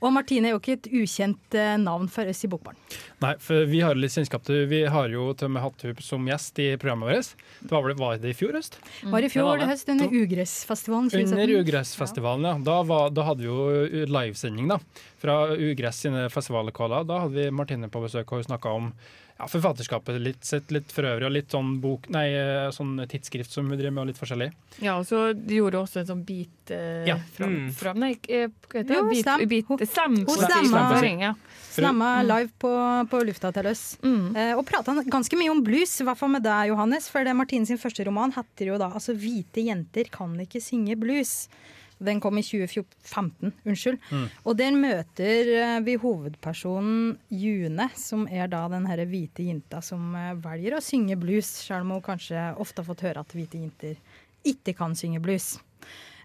Og 0.00 0.12
Martine 0.16 0.48
er 0.48 0.54
jo 0.54 0.60
ikke 0.62 0.78
et 0.78 0.88
ukjent 0.88 1.56
eh, 1.58 1.76
navn 1.76 2.08
for 2.08 2.28
oss 2.32 2.40
i 2.46 2.48
Bokbarn. 2.48 2.78
Nei, 3.20 3.34
for 3.38 3.68
vi 3.68 3.82
har 3.84 3.94
litt 3.94 4.14
kjennskap 4.14 4.42
til 4.46 4.64
Vi 4.70 4.82
har 4.88 5.12
jo 5.12 5.28
til 5.36 5.50
og 5.50 5.54
med 5.54 5.62
hatt 5.62 5.84
henne 5.84 6.02
som 6.02 6.24
gjest 6.26 6.58
i 6.64 6.70
programmet 6.80 7.12
vårt. 7.12 7.34
Det 7.60 7.70
var, 7.74 7.84
vel, 7.84 7.96
var 8.00 8.18
det 8.22 8.32
i 8.32 8.38
fjor 8.38 8.56
høst? 8.56 8.78
Var 9.04 9.18
i 9.18 9.26
det 9.26 9.32
fjor 9.34 9.50
var 9.50 9.60
det. 9.60 9.68
høst 9.68 9.92
under 9.92 10.08
Ugressfestivalen. 10.22 11.10
2017. 11.12 11.36
Under 11.36 11.54
Ugressfestivalen, 11.60 12.48
ja. 12.48 12.54
Da, 12.72 12.78
var, 12.88 13.12
da 13.12 13.26
hadde 13.28 13.44
vi 13.44 13.50
jo 13.50 14.06
livesending 14.08 14.72
da, 14.72 14.80
fra 15.20 15.42
Ugress 15.52 16.06
sine 16.06 16.24
festivallokaler. 16.32 17.04
Da 17.04 17.26
hadde 17.26 17.36
vi 17.36 17.52
Martine 17.52 17.92
på 17.92 18.02
besøk, 18.02 18.32
og 18.32 18.40
hun 18.40 18.48
snakka 18.48 18.72
om 18.80 18.94
ja, 19.42 19.48
forfatterskapet 19.50 20.20
litt, 20.22 20.44
sett 20.46 20.70
litt 20.70 20.92
for 20.94 21.02
øvrig, 21.08 21.26
og 21.26 21.32
litt 21.34 21.50
sånn 21.50 21.80
bok, 21.82 22.06
nei, 22.14 22.28
sånn 22.74 22.94
tidsskrift 23.10 23.50
som 23.50 23.66
hun 23.66 23.74
driver 23.78 23.96
med, 23.96 24.02
og 24.04 24.10
litt 24.12 24.20
forskjellig. 24.20 24.52
Ja, 24.84 24.94
og 25.00 25.06
så 25.08 25.32
gjorde 25.34 25.80
hun 25.80 25.82
også 25.82 26.02
en 26.04 26.10
sånn 26.12 26.24
bit 26.28 26.70
eh, 26.70 27.04
Ja. 27.10 27.16
fram, 27.34 27.56
Mm. 27.56 27.72
fram 27.74 27.98
Nei, 27.98 28.12
eh, 28.28 28.46
hva 28.46 28.78
heter 28.78 28.86
det? 28.86 28.96
Jo, 29.00 29.08
bit, 29.10 29.24
stem. 29.26 29.48
bit, 29.48 29.66
stem, 29.90 30.16
hun 30.22 30.38
stemma, 30.38 31.34
Stemma 31.72 32.22
live 32.22 32.50
på, 32.60 32.70
på 33.08 33.20
lufta 33.24 33.50
til 33.52 33.66
oss. 33.66 33.96
Mm. 34.04 34.36
Eh, 34.36 34.52
og 34.58 34.66
prata 34.68 34.92
ganske 35.08 35.36
mye 35.40 35.50
om 35.50 35.62
blues, 35.64 36.00
i 36.00 36.04
hvert 36.04 36.18
fall 36.20 36.28
med 36.28 36.42
deg, 36.44 36.68
Johannes. 36.68 37.08
For 37.08 37.24
det 37.24 37.34
Martine 37.34 37.66
sin 37.66 37.78
første 37.80 38.04
roman 38.06 38.30
heter 38.36 38.66
jo 38.66 38.78
da 38.78 38.90
altså 38.90 39.16
'Hvite 39.16 39.64
jenter 39.64 40.10
kan 40.12 40.36
ikke 40.38 40.60
synge 40.60 40.94
blues'. 41.00 41.48
Den 42.04 42.20
kom 42.22 42.38
i 42.38 42.44
2015, 42.46 43.52
unnskyld. 43.64 43.98
Og 44.44 44.56
der 44.58 44.76
møter 44.76 45.52
eh, 45.56 45.78
vi 45.86 45.96
hovedpersonen 46.02 47.16
June, 47.32 47.88
som 47.98 48.26
er 48.30 48.50
da 48.52 48.64
den 48.72 48.86
herre 48.90 49.08
hvite 49.10 49.46
jenta 49.48 49.82
som 49.84 50.14
eh, 50.18 50.32
velger 50.42 50.78
å 50.78 50.84
synge 50.84 51.18
blues, 51.20 51.50
selv 51.66 51.86
om 51.86 51.96
hun 51.96 52.06
kanskje 52.06 52.52
ofte 52.62 52.82
har 52.82 52.88
fått 52.88 53.06
høre 53.08 53.24
at 53.24 53.36
hvite 53.36 53.60
jenter 53.60 54.00
ikke 54.48 54.74
kan 54.78 54.96
synge 54.98 55.22
blues. 55.22 55.54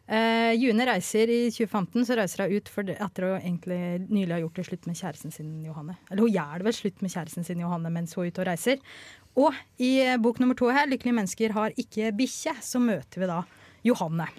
Uh, 0.08 0.54
June 0.56 0.86
reiser 0.88 1.28
i 1.28 1.40
2015 1.52 2.06
så 2.08 2.16
reiser 2.16 2.46
hun 2.46 2.62
ut 2.62 2.70
for 2.72 2.88
etter 2.94 3.26
å 3.28 3.34
egentlig 3.36 4.06
nylig 4.08 4.32
ha 4.32 4.40
gjort 4.40 4.62
det 4.62 4.64
slutt 4.70 4.88
med 4.88 4.96
kjæresten 4.96 5.34
sin 5.36 5.50
Johanne. 5.66 5.98
Eller 6.08 6.24
hun 6.24 6.32
gjør 6.32 6.62
det 6.62 6.68
vel 6.70 6.78
slutt 6.78 7.04
med 7.04 7.12
kjæresten 7.12 7.48
sin 7.48 7.64
Johanne 7.66 7.92
mens 7.92 8.16
hun 8.16 8.24
er 8.24 8.32
ute 8.32 8.44
og 8.46 8.48
reiser. 8.48 8.80
Og 9.38 9.58
i 9.84 9.92
bok 10.24 10.40
nummer 10.40 10.56
to 10.58 10.72
her, 10.72 10.88
'Lykkelige 10.88 11.20
mennesker 11.20 11.54
har 11.54 11.76
ikke 11.76 12.16
bikkje', 12.16 12.56
så 12.64 12.80
møter 12.80 13.22
vi 13.22 13.28
da 13.30 13.44
Johanne. 13.84 14.32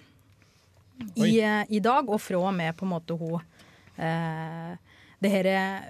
I, 0.98 1.40
eh, 1.40 1.64
I 1.68 1.80
dag, 1.84 2.08
og 2.08 2.20
fra 2.22 2.40
og 2.40 2.54
med 2.56 2.76
på 2.78 2.86
en 2.86 2.92
måte 2.92 3.16
hun 3.18 3.38
eh, 3.96 4.72
Det 5.18 5.30
her 5.32 5.48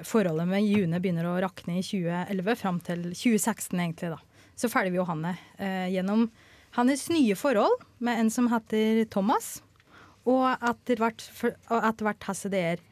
forholdet 0.08 0.48
med 0.48 0.64
June 0.64 1.00
begynner 1.00 1.28
å 1.28 1.38
rakne 1.44 1.78
i 1.78 1.84
2011, 1.84 2.54
fram 2.60 2.80
til 2.84 3.02
2016 3.12 3.76
egentlig, 3.76 4.12
da. 4.14 4.20
Så 4.58 4.70
følger 4.72 4.94
vi 4.94 4.98
Johanne 4.98 5.34
eh, 5.60 5.88
gjennom 5.92 6.26
hans 6.76 7.08
nye 7.12 7.36
forhold 7.38 7.84
med 8.04 8.22
en 8.22 8.30
som 8.32 8.48
heter 8.50 9.04
Thomas. 9.12 9.58
Og 10.28 10.44
etter 10.48 11.00
hvert, 11.00 11.24
hvert 11.68 12.26
det 12.52 12.62
er 12.72 12.82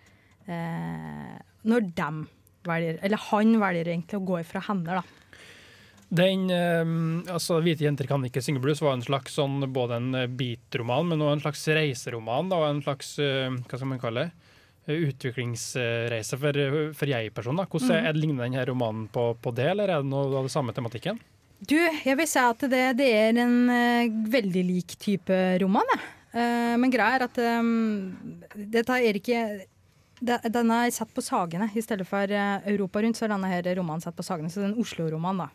eh, 0.49 1.37
når 1.67 1.89
dem 1.97 2.27
velger, 2.67 3.01
eller 3.05 3.25
han 3.31 3.57
velger 3.61 3.91
egentlig 3.91 4.21
å 4.21 4.27
gå 4.27 4.41
ifra 4.43 4.63
henne, 4.69 5.01
da. 5.01 5.26
Den, 6.09 6.51
eh, 6.51 7.33
altså 7.35 7.59
'Hvite 7.59 7.83
jenter 7.83 8.07
kan 8.07 8.23
ikke 8.23 8.43
synge 8.45 8.63
blues' 8.63 8.83
var 8.83 8.95
en 8.95 9.03
slags 9.03 9.35
sånn, 9.35 9.59
både 9.75 9.99
en 9.99 10.15
eh, 10.15 10.31
beat-roman, 10.31 11.09
men 11.11 11.23
også 11.23 11.33
en 11.33 11.45
slags 11.47 11.69
reiseroman. 11.75 12.51
Da, 12.53 12.61
og 12.63 12.69
en 12.71 12.83
slags 12.85 13.17
eh, 13.19 13.51
hva 13.51 13.79
skal 13.79 13.91
man 13.91 14.03
kalle 14.03 14.29
det? 14.29 14.43
Utviklingsreise 14.87 16.39
for, 16.39 16.59
for 16.95 17.11
jeg-personen. 17.11 17.67
Hvordan 17.67 18.07
er, 18.07 18.15
Ligner 18.15 18.47
denne 18.47 18.67
romanen 18.69 19.09
på, 19.11 19.33
på 19.43 19.51
det, 19.51 19.73
eller 19.73 19.91
er 19.91 20.05
det 20.05 20.13
noe 20.13 20.31
av 20.31 20.47
det 20.47 20.53
samme 20.55 20.75
tematikken? 20.77 21.19
Du, 21.59 21.75
jeg 21.75 22.15
vil 22.21 22.29
si 22.31 22.39
at 22.39 22.63
det, 22.71 22.85
det 23.01 23.09
er 23.11 23.41
en 23.43 23.57
uh, 23.67 24.31
veldig 24.31 24.63
lik 24.69 24.95
type 25.03 25.35
roman, 25.59 25.91
jeg. 25.91 26.05
Uh, 26.37 26.77
men 26.79 26.93
greia 26.93 27.17
er 27.17 27.25
at 27.27 27.41
um, 27.59 28.13
dette 28.55 29.01
er 29.01 29.19
ikke 29.19 29.43
Denne 30.21 30.79
er 30.87 30.95
satt 30.95 31.13
på 31.13 31.25
Sagene 31.25 31.69
i 31.77 31.83
stedet 31.85 32.07
for 32.09 32.31
eh, 32.33 32.71
Europa 32.73 33.03
Rundt, 33.05 33.19
så 33.19 33.27
er 33.27 33.35
denne 33.35 33.51
her 33.51 33.67
romanen 33.77 34.05
satt 34.05 34.17
på 34.17 34.25
Sagene. 34.25 34.49
Så 34.49 34.63
det 34.63 34.71
er 34.71 34.73
en 34.73 34.83
Oslo-roman, 34.83 35.45
da. 35.45 35.49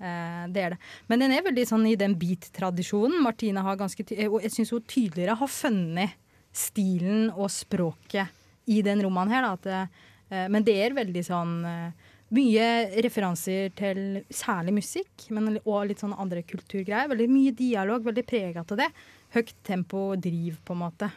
Eh, 0.00 0.44
det 0.48 0.62
er 0.64 0.74
det. 0.74 0.80
Men 1.10 1.20
den 1.24 1.34
er 1.36 1.44
veldig 1.44 1.66
sånn 1.68 1.84
i 1.90 1.96
den 2.00 2.16
beat-tradisjonen. 2.20 3.20
Martine 3.24 3.64
har 3.64 3.80
ganske 3.80 4.06
ty 4.06 4.16
og 4.26 4.40
jeg 4.44 4.54
syns 4.54 4.72
hun 4.72 4.86
tydeligere 4.88 5.36
har 5.36 5.52
funnet 5.52 6.16
stilen 6.56 7.28
og 7.34 7.50
språket 7.52 8.32
i 8.70 8.80
den 8.86 9.02
romanen 9.04 9.34
her. 9.34 9.44
Da, 9.44 9.58
at, 9.58 9.92
eh, 10.30 10.46
men 10.48 10.64
det 10.64 10.78
er 10.80 10.96
veldig 10.96 11.26
sånn 11.26 11.54
eh, 11.68 12.08
mye 12.36 12.66
referanser 13.04 13.74
til 13.76 14.22
særlig 14.32 14.78
musikk, 14.78 15.28
men 15.34 15.58
og 15.64 15.90
litt 15.90 16.02
sånn 16.02 16.16
andre 16.16 16.44
kulturgreier. 16.46 17.10
Veldig 17.10 17.28
mye 17.30 17.54
dialog, 17.58 18.06
veldig 18.06 18.26
prega 18.26 18.64
av 18.64 18.80
det. 18.80 18.88
Høyt 19.34 19.54
tempo 19.66 20.10
og 20.14 20.24
driv, 20.24 20.58
på 20.64 20.74
en 20.76 20.84
måte. 20.86 21.10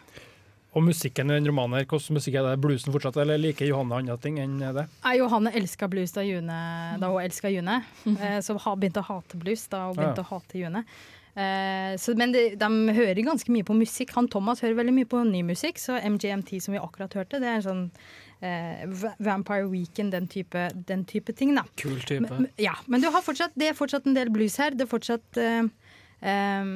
Og 0.73 0.81
musikken 0.81 1.29
i 1.29 1.36
den 1.38 1.45
romanen, 1.51 1.77
her, 1.77 1.86
hvordan 1.86 2.17
musikk 2.17 2.36
er 2.39 2.47
det? 2.47 2.55
Bluesen 2.63 2.93
fortsatt, 2.95 3.17
eller 3.21 3.38
liker 3.38 3.67
Johanne 3.69 3.99
andre 4.01 4.15
ting 4.17 4.39
enn 4.41 4.55
det? 4.59 4.88
Nei, 5.03 5.15
Johanne 5.19 5.51
elska 5.53 5.89
blues 5.91 6.15
da, 6.15 6.23
June, 6.25 6.59
da 7.01 7.09
hun 7.13 7.21
elska 7.23 7.51
June. 7.53 7.79
Eh, 8.23 8.39
så 8.41 8.55
hun 8.57 8.79
begynte 8.81 9.03
å 9.03 9.09
hate 9.12 9.38
blues 9.38 9.67
da 9.69 9.86
hun 9.89 9.99
begynte 9.99 10.23
Ja. 10.23 10.25
å 10.25 10.31
hate 10.33 10.57
June. 10.63 10.81
Eh, 11.36 11.93
så, 11.97 12.13
men 12.17 12.33
de, 12.33 12.41
de 12.57 12.67
hører 12.93 13.21
ganske 13.25 13.49
mye 13.53 13.65
på 13.65 13.73
musikk. 13.77 14.12
Han 14.17 14.27
Thomas 14.29 14.62
hører 14.65 14.75
veldig 14.81 14.93
mye 14.97 15.09
på 15.09 15.21
ny 15.29 15.41
musikk, 15.45 15.77
så 15.81 15.97
MGMT 16.01 16.57
som 16.62 16.73
vi 16.75 16.81
akkurat 16.81 17.13
hørte, 17.17 17.39
det 17.41 17.49
er 17.49 17.62
en 17.62 17.65
sånn 17.65 17.86
eh, 18.41 18.83
Vampire 19.23 19.69
Weekend, 19.71 20.13
den 20.13 20.27
type, 20.29 20.67
den 20.89 21.05
type 21.09 21.33
ting, 21.38 21.55
da. 21.57 21.63
Kul 21.81 21.97
type. 22.05 22.25
Men, 22.29 22.49
ja, 22.62 22.75
men 22.89 23.01
du 23.01 23.09
har 23.13 23.25
fortsatt, 23.25 23.53
det 23.57 23.71
er 23.71 23.77
fortsatt 23.77 24.05
en 24.09 24.17
del 24.17 24.29
blues 24.33 24.57
her. 24.62 24.73
Det 24.77 24.86
er 24.86 24.91
fortsatt 24.93 25.41
eh, 25.41 25.63
eh, 26.21 26.73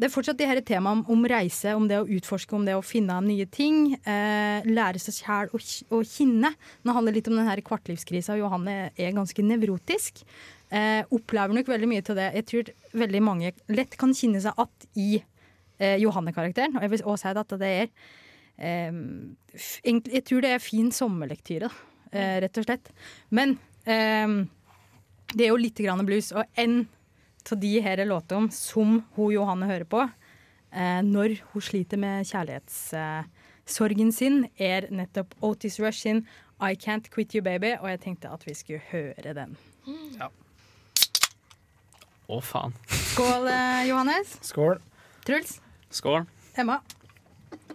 det 0.00 0.06
er 0.08 0.12
fortsatt 0.14 0.38
de 0.40 0.46
her 0.48 0.58
temaene 0.64 1.04
om, 1.12 1.24
reise, 1.28 1.74
om 1.76 1.84
det 1.88 1.98
å 2.00 2.06
utforske, 2.08 2.54
om 2.56 2.64
det 2.64 2.72
å 2.72 2.84
finne 2.84 3.18
nye 3.20 3.44
ting. 3.52 3.90
Eh, 4.00 4.64
lære 4.64 5.00
seg 5.02 5.18
sjæl 5.18 5.50
å, 5.52 5.60
å 5.92 5.98
kinne. 6.08 6.54
Nå 6.88 6.94
handler 6.96 7.12
det 7.12 7.20
litt 7.20 7.28
om 7.28 7.36
den 7.36 7.48
her 7.50 7.60
kvartlivskrisa, 7.66 8.38
Johanne 8.40 8.76
er 8.96 9.12
ganske 9.16 9.44
nevrotisk. 9.44 10.22
Eh, 10.72 11.02
opplever 11.12 11.52
nok 11.52 11.68
veldig 11.68 11.90
mye 11.90 12.04
til 12.06 12.16
det. 12.16 12.30
Jeg 12.38 12.46
tror 12.48 12.70
veldig 13.02 13.20
mange 13.26 13.52
lett 13.68 13.96
kan 14.00 14.14
kinne 14.16 14.40
seg 14.40 14.56
att 14.56 14.86
i 14.96 15.18
eh, 15.78 15.98
Johanne-karakteren. 16.00 16.78
Og 16.78 16.86
jeg 16.86 16.94
vil 16.94 17.04
også 17.04 17.34
si 17.34 17.42
at 17.42 17.54
det 17.60 17.70
er 17.82 17.90
eh, 18.56 18.92
egentlig- 19.84 20.14
Jeg 20.14 20.24
tror 20.30 20.40
det 20.46 20.54
er 20.54 20.64
fin 20.64 20.88
sommerlektyre, 20.90 21.68
eh, 22.12 22.40
rett 22.46 22.56
og 22.56 22.64
slett. 22.64 22.88
Men 23.30 23.58
eh, 23.84 24.46
det 25.34 25.44
er 25.44 25.52
jo 25.52 25.60
litt 25.60 25.76
grann 25.76 26.06
blues, 26.06 26.32
og 26.32 26.44
en 26.56 26.86
av 27.54 27.60
de 27.62 27.72
her 27.84 28.02
låtene 28.06 28.52
som 28.54 29.00
hun 29.16 29.32
Johanne 29.34 29.68
hører 29.70 29.86
på 29.88 30.02
eh, 30.04 31.00
når 31.06 31.38
hun 31.52 31.64
sliter 31.64 32.00
med 32.00 32.28
kjærlighetssorgen 32.30 34.12
sin, 34.14 34.44
er 34.58 34.88
nettopp 34.94 35.34
Otis 35.46 35.80
Rush 35.82 36.04
sin 36.04 36.24
I 36.60 36.74
Can't 36.76 37.08
Quit 37.12 37.34
You 37.34 37.42
Baby, 37.44 37.74
og 37.80 37.88
jeg 37.88 38.02
tenkte 38.04 38.30
at 38.32 38.44
vi 38.46 38.54
skulle 38.54 38.82
høre 38.90 39.34
den. 39.36 39.56
Ja. 40.18 40.28
Å, 42.30 42.38
faen. 42.44 42.76
Skål, 43.10 43.48
eh, 43.50 43.84
Johannes. 43.88 44.36
Skål. 44.46 44.78
Truls. 45.26 45.58
Skål. 45.90 46.28
Emma. 46.60 46.78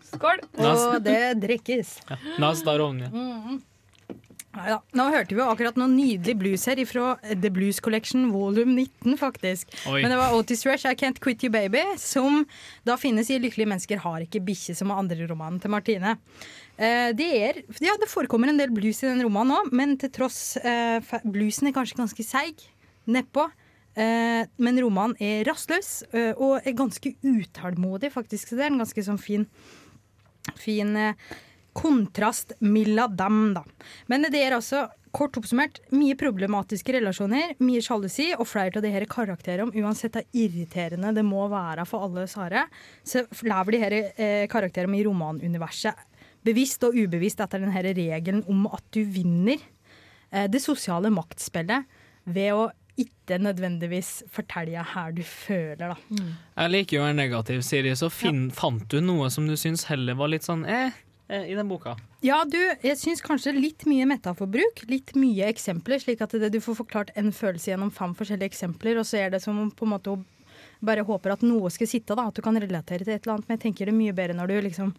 Skål! 0.06 0.44
Og 0.62 1.00
det 1.04 1.36
drikkes. 1.42 1.98
Nasdar 2.40 2.80
Rovny. 2.80 3.10
Neida. 4.56 4.78
Nå 4.96 5.06
hørte 5.12 5.36
vi 5.36 5.42
jo 5.42 5.48
akkurat 5.52 5.78
noe 5.80 5.92
nydelig 5.92 6.36
blues 6.40 6.66
her 6.70 6.80
fra 6.88 7.16
The 7.28 7.52
Blues 7.54 7.82
Collection 7.84 8.30
volum 8.34 8.72
19, 8.76 9.18
faktisk. 9.20 9.74
Oi. 9.92 10.00
Men 10.02 10.14
det 10.14 10.20
var 10.20 10.36
Otis 10.38 10.64
Rush, 10.68 10.88
I 10.88 10.96
Can't 11.00 11.20
Quit 11.24 11.44
You 11.44 11.52
Baby, 11.54 11.84
som 12.02 12.44
da 12.88 12.96
finnes 13.00 13.30
i 13.32 13.40
Lykkelige 13.42 13.70
mennesker 13.72 14.04
har 14.04 14.24
ikke 14.24 14.44
bikkje, 14.48 14.78
som 14.80 14.94
er 14.94 15.02
andre 15.04 15.28
romanen 15.30 15.60
til 15.64 15.74
Martine. 15.74 16.16
Eh, 16.76 17.12
det 17.16 17.30
er, 17.40 17.62
ja, 17.84 17.96
det 18.00 18.12
forekommer 18.12 18.52
en 18.52 18.60
del 18.60 18.74
blues 18.76 19.04
i 19.04 19.10
den 19.10 19.24
romanen 19.26 19.56
òg, 19.60 19.72
men 19.76 19.96
til 20.00 20.12
tross 20.16 20.58
eh, 20.60 21.16
Bluesen 21.24 21.70
er 21.70 21.76
kanskje 21.76 22.00
ganske 22.00 22.26
seig 22.28 22.68
nedpå. 23.12 23.48
Eh, 23.96 24.44
men 24.60 24.84
romanen 24.84 25.16
er 25.24 25.46
rastløs 25.48 26.02
og 26.36 26.60
er 26.62 26.76
ganske 26.76 27.16
utålmodig, 27.24 28.12
faktisk. 28.16 28.50
Så 28.50 28.60
det 28.60 28.68
er 28.68 28.74
en 28.74 28.84
ganske 28.84 29.06
sånn 29.08 29.22
fin, 29.22 29.48
fin 30.60 30.96
kontrast 31.76 32.56
mellom 32.64 33.18
dem, 33.20 33.42
da. 33.58 33.66
Men 34.12 34.28
det 34.32 34.40
er 34.42 34.56
altså, 34.56 34.86
kort 35.16 35.38
oppsummert, 35.40 35.82
mye 35.96 36.16
problematiske 36.20 36.96
relasjoner, 36.98 37.56
mye 37.64 37.84
sjalusi, 37.84 38.30
og 38.36 38.48
flere 38.50 38.80
av 38.80 38.86
de 38.86 38.92
her 38.94 39.06
karakterene, 39.12 39.76
uansett 39.84 40.18
hvor 40.18 40.28
irriterende 40.36 41.14
det 41.16 41.26
må 41.28 41.46
være 41.52 41.86
for 41.88 42.08
alle 42.08 42.26
Sare, 42.32 42.66
så 43.08 43.26
lever 43.44 43.76
de 43.76 43.84
her 43.84 43.98
eh, 44.00 44.46
karakterene 44.52 45.00
i 45.00 45.06
romanuniverset 45.08 46.12
bevisst 46.46 46.84
og 46.86 46.96
ubevisst 46.96 47.42
etter 47.42 47.64
den 47.64 47.74
her 47.74 47.88
regelen 47.88 48.44
om 48.52 48.68
at 48.70 48.84
du 48.94 49.02
vinner 49.04 49.58
eh, 49.58 50.48
det 50.52 50.62
sosiale 50.64 51.12
maktspillet 51.14 51.88
ved 52.26 52.52
å 52.56 52.68
ikke 53.02 53.42
nødvendigvis 53.44 54.22
fortelle 54.32 54.84
her 54.94 55.16
du 55.16 55.20
føler, 55.28 55.92
da. 55.92 55.96
Jeg 56.62 56.72
liker 56.72 56.96
jo 56.96 57.02
å 57.02 57.08
være 57.10 57.18
negativ, 57.18 57.64
Siri, 57.68 57.92
så 58.00 58.08
finn, 58.08 58.46
fant 58.56 58.86
du 58.92 59.02
noe 59.04 59.28
som 59.34 59.50
du 59.50 59.58
syns 59.60 59.84
heller 59.90 60.16
var 60.16 60.32
litt 60.32 60.48
sånn 60.48 60.64
eh 60.64 60.96
i 61.30 61.56
den 61.58 61.70
boka? 61.70 61.96
Ja, 62.26 62.44
du, 62.46 62.60
jeg 62.86 62.98
syns 63.02 63.24
kanskje 63.26 63.56
litt 63.56 63.88
mye 63.90 64.06
metaforbruk. 64.10 64.84
Litt 64.92 65.16
mye 65.18 65.48
eksempler, 65.50 66.02
slik 66.02 66.22
at 66.22 66.36
det, 66.38 66.52
du 66.54 66.60
får 66.62 66.78
forklart 66.84 67.14
en 67.18 67.32
følelse 67.34 67.72
gjennom 67.72 67.92
fem 67.94 68.14
forskjellige 68.18 68.52
eksempler, 68.54 69.00
og 69.02 69.08
så 69.10 69.24
er 69.24 69.34
det 69.34 69.42
som 69.44 69.58
om 69.62 69.72
på 69.74 69.88
en 69.88 69.96
måte 69.96 70.14
hun 70.14 70.26
bare 70.86 71.06
håper 71.08 71.34
at 71.34 71.44
noe 71.46 71.72
skal 71.74 71.90
sitte, 71.90 72.16
da, 72.18 72.28
at 72.30 72.38
du 72.38 72.44
kan 72.46 72.58
relatere 72.62 73.06
til 73.06 73.16
et 73.16 73.26
eller 73.26 73.38
annet. 73.38 73.50
Men 73.50 73.58
jeg 73.58 73.64
tenker 73.68 73.90
det 73.90 73.96
er 73.96 74.00
mye 74.00 74.16
bedre 74.16 74.38
når 74.38 74.52
du 74.52 74.56
liksom 74.68 74.94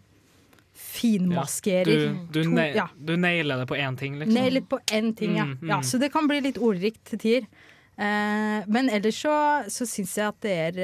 finmaskerer. 0.77 1.87
Du, 1.87 2.19
du, 2.31 2.43
to- 2.43 2.53
ne 2.53 2.67
ja. 2.75 2.85
du 2.93 3.15
nailer 3.17 3.63
det 3.63 3.69
på 3.69 3.79
én 3.79 3.97
ting, 3.97 4.19
liksom. 4.19 4.35
Nailer 4.37 4.67
på 4.69 4.79
én 4.93 5.13
ting, 5.17 5.37
ja. 5.39 5.47
Mm, 5.47 5.57
mm. 5.61 5.71
ja. 5.73 5.81
Så 5.81 5.97
det 6.01 6.11
kan 6.13 6.29
bli 6.29 6.41
litt 6.45 6.59
ordrikt 6.61 7.01
til 7.09 7.21
tider. 7.23 7.49
Eh, 7.97 8.67
men 8.69 8.91
ellers 8.93 9.17
så, 9.23 9.37
så 9.73 9.87
syns 9.89 10.17
jeg 10.19 10.29
at 10.29 10.41
det 10.45 10.57
er 10.67 10.81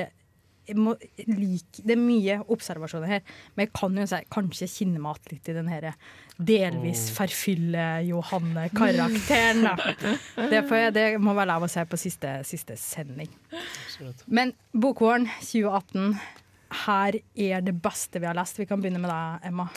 må 0.79 0.93
like, 1.27 1.81
Det 1.83 1.95
er 1.95 1.99
mye 1.99 2.37
observasjoner 2.53 3.09
her, 3.17 3.23
men 3.55 3.65
jeg 3.65 3.73
kan 3.75 3.97
jo 3.99 4.05
si 4.09 4.19
kanskje 4.33 4.69
kjenne 4.71 5.01
meg 5.03 5.19
igjen 5.19 5.33
litt 5.35 5.49
i 5.51 5.55
den 5.57 5.71
her 5.71 5.89
delvis 6.37 7.07
forfylle 7.13 7.87
Johanne-karakteren. 8.07 9.67
Det, 10.49 10.61
det 10.95 11.07
må 11.21 11.35
være 11.35 11.51
lov 11.51 11.67
å 11.67 11.71
si 11.71 11.83
på 11.89 11.99
siste, 11.99 12.37
siste 12.47 12.77
sending. 12.79 13.29
Men 14.27 14.55
Bokvåren 14.73 15.27
2018, 15.41 16.15
her 16.87 17.19
er 17.35 17.61
det 17.65 17.75
beste 17.83 18.21
vi 18.21 18.29
har 18.29 18.37
lest. 18.37 18.57
Vi 18.59 18.65
kan 18.69 18.81
begynne 18.81 19.01
med 19.03 19.11
deg, 19.13 19.51
Emma. 19.51 19.67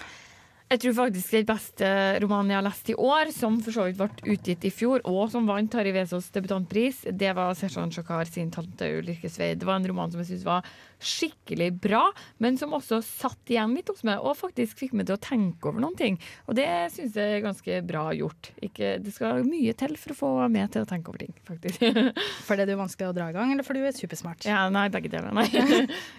Jeg 0.67 0.81
tror 0.83 0.95
faktisk 0.97 1.31
den 1.31 1.45
beste 1.47 1.89
romanen 2.25 2.51
jeg 2.51 2.59
har 2.59 2.65
lest 2.67 2.89
i 2.91 2.95
år, 2.99 3.29
som 3.31 3.61
for 3.63 3.71
så 3.71 3.85
vidt 3.87 4.01
ble 4.01 4.35
utgitt 4.35 4.65
i 4.67 4.73
fjor, 4.75 5.05
og 5.07 5.29
som 5.31 5.47
vant 5.47 5.77
Harry 5.79 5.93
Vesaas 5.95 6.27
debutantpris, 6.35 7.05
det 7.15 7.31
var 7.39 7.55
Seshan 7.55 7.93
Sjakar 7.95 8.27
sin 8.27 8.51
'Tante 8.51 8.89
Ulrikkes 8.99 9.39
Sveid'. 9.39 9.61
Det 9.61 9.69
var 9.69 9.79
en 9.79 9.87
roman 9.87 10.11
som 10.11 10.25
jeg 10.25 10.33
syns 10.33 10.45
var 10.49 10.67
skikkelig 11.03 11.71
bra, 11.81 12.05
men 12.43 12.57
som 12.59 12.73
også 12.77 13.03
satt 13.05 13.51
igjen 13.53 13.75
litt 13.77 13.89
hos 13.93 14.03
meg, 14.07 14.19
og 14.23 14.37
faktisk 14.39 14.79
fikk 14.81 14.95
meg 14.97 15.07
til 15.09 15.17
å 15.17 15.21
tenke 15.23 15.69
over 15.71 15.81
noen 15.83 15.97
ting. 15.99 16.19
Og 16.49 16.57
det 16.59 16.67
syns 16.95 17.17
jeg 17.19 17.39
er 17.39 17.45
ganske 17.45 17.81
bra 17.87 18.07
gjort. 18.17 18.51
Ikke, 18.65 18.95
det 19.03 19.13
skal 19.15 19.43
mye 19.47 19.75
til 19.77 19.97
for 20.01 20.15
å 20.15 20.19
få 20.19 20.31
meg 20.53 20.71
til 20.75 20.83
å 20.87 20.89
tenke 20.89 21.13
over 21.13 21.23
ting, 21.27 21.35
faktisk. 21.49 21.83
Fordi 22.49 22.67
du 22.69 22.73
er 22.75 22.81
vanskelig 22.81 23.11
å 23.11 23.17
dra 23.17 23.29
i 23.31 23.37
gang, 23.37 23.53
eller 23.53 23.67
fordi 23.67 23.83
du 23.85 23.89
er 23.91 23.97
supersmart? 23.97 24.47
ja, 24.49 24.65
nei, 24.73 24.87
begge 24.93 25.11
deler. 25.13 25.33
Nei. 25.37 25.47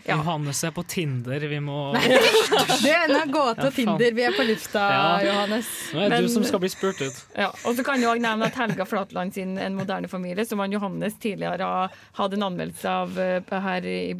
Ja. 0.08 0.16
Johannes 0.22 0.62
er 0.64 0.72
på 0.72 0.84
Tinder, 0.88 1.42
vi 1.52 1.58
må 1.60 1.92
Det 2.84 2.92
er 2.94 3.12
en 3.12 3.32
gåte 3.34 3.66
Ja, 3.68 3.72
Tinder. 3.76 4.14
Vi 4.16 4.24
er 4.24 4.36
på 4.38 4.46
lufta, 4.48 4.84
Ja. 4.94 5.08
Johannes. 5.26 5.68
Nå 5.94 6.00
er 6.00 6.10
det 6.10 6.16
Men- 6.16 6.28
du 6.28 6.32
som 6.32 6.46
skal 6.48 6.62
bli 6.64 6.70
spurt 6.72 7.02
ut. 7.04 7.18
Ja, 7.36 7.50
og 7.66 7.76
så 7.76 7.84
kan 7.84 8.00
jeg 8.00 8.08
òg 8.10 8.22
nevne 8.24 8.48
at 8.48 8.56
Helga 8.56 8.86
Flatland 8.88 9.34
sin 9.36 9.58
En 9.58 9.76
moderne 9.76 10.08
familie, 10.08 10.46
som 10.48 10.60
han 10.64 10.72
Johannes 10.72 11.18
tidligere 11.20 11.66
har 11.68 11.92
hatt 12.20 12.34
en 12.38 12.46
anmeldelse 12.48 12.88
av 12.90 13.20
eh, 13.20 13.42
her 13.68 13.86
i 13.90 14.14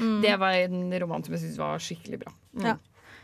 Bokbaren, 0.00 0.22
det 0.24 0.36
var 0.40 0.56
en 0.64 0.94
roman 1.04 1.26
som 1.26 1.36
jeg 1.36 1.44
syntes 1.44 1.60
var 1.60 1.84
skikkelig 1.84 2.22
bra. 2.24 2.32
Mm. 2.56 2.70
Ja. 2.70 2.78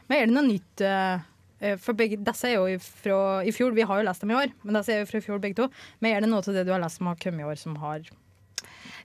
Men 0.07 0.19
er 0.19 0.29
det 0.29 0.37
noe 0.37 0.47
nytt 0.47 0.85
eh, 0.87 1.25
eh, 1.61 1.81
For 1.83 1.99
begge, 1.99 2.21
disse 2.27 2.51
er 2.51 2.61
jo 2.61 2.77
fra 2.83 3.19
i 3.47 3.55
fjor. 3.55 3.75
Vi 3.77 3.87
har 3.89 4.01
jo 4.01 4.07
lest 4.07 4.23
dem 4.23 4.35
i 4.35 4.39
år, 4.39 4.55
men 4.63 4.79
disse 4.79 4.95
er 4.95 5.03
jo 5.03 5.11
fra 5.11 5.23
i 5.23 5.27
fjor 5.27 5.43
begge 5.43 5.59
to. 5.63 5.67
Men 6.01 6.15
er 6.15 6.23
det 6.23 6.31
noe 6.31 6.45
av 6.45 6.55
det 6.59 6.67
du 6.69 6.73
har 6.75 6.83
lest 6.83 7.01
som 7.01 7.11
har 7.11 7.19
kommet 7.23 7.45
i 7.45 7.51
år, 7.51 7.59
som 7.61 7.77
har 7.83 8.07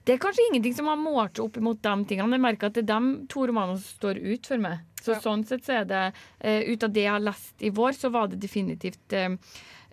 Det 0.02 0.14
er 0.14 0.22
kanskje 0.22 0.48
ingenting 0.50 0.74
som 0.74 0.88
har 0.90 0.98
målt 0.98 1.42
opp 1.42 1.58
imot 1.58 1.82
de 1.82 1.92
tingene. 2.10 2.38
Jeg 2.38 2.46
merker 2.46 2.70
at 2.70 2.78
det 2.78 2.86
er 2.86 2.94
de 2.94 3.28
to 3.30 3.46
romanene 3.50 3.78
som 3.78 3.98
står 4.00 4.22
ut 4.22 4.48
for 4.50 4.62
meg. 4.62 4.80
Så 5.02 5.18
sånn 5.18 5.42
sett 5.42 5.66
så 5.66 5.80
er 5.80 5.86
det 5.90 6.02
uh, 6.14 6.60
Ut 6.70 6.84
av 6.86 6.92
det 6.94 7.02
jeg 7.02 7.10
har 7.10 7.22
lest 7.22 7.62
i 7.62 7.72
vår, 7.74 7.94
så 7.98 8.10
var 8.14 8.28
det 8.30 8.38
definitivt 8.38 9.16
uh, 9.18 9.34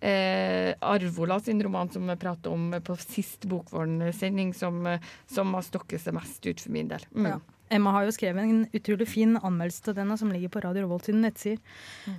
eh, 0.05 0.75
Arvola 0.85 1.39
sin 1.41 1.63
roman 1.65 1.89
som 1.89 2.05
jeg 2.09 2.21
pratet 2.21 2.49
om 2.51 2.69
på 2.85 2.97
sist 3.01 3.47
Bokvåren-sending, 3.49 4.53
som, 4.53 4.85
som 5.25 5.55
har 5.57 5.65
stokket 5.65 6.03
seg 6.03 6.17
mest 6.17 6.45
ut 6.45 6.61
for 6.61 6.73
min 6.77 6.91
del. 6.91 7.05
Mm. 7.15 7.31
Ja. 7.33 7.39
Emma 7.71 7.91
har 7.93 8.05
jo 8.08 8.13
skrevet 8.15 8.41
en 8.43 8.63
utrolig 8.73 9.05
fin 9.08 9.36
anmeldelse 9.38 9.84
til 9.86 9.93
denne, 9.97 10.15
som 10.17 10.32
ligger 10.34 10.49
på 10.49 10.62
Radio 10.65 10.84
Revolt 10.88 11.05
sine 11.05 11.21
nettsider. 11.21 11.60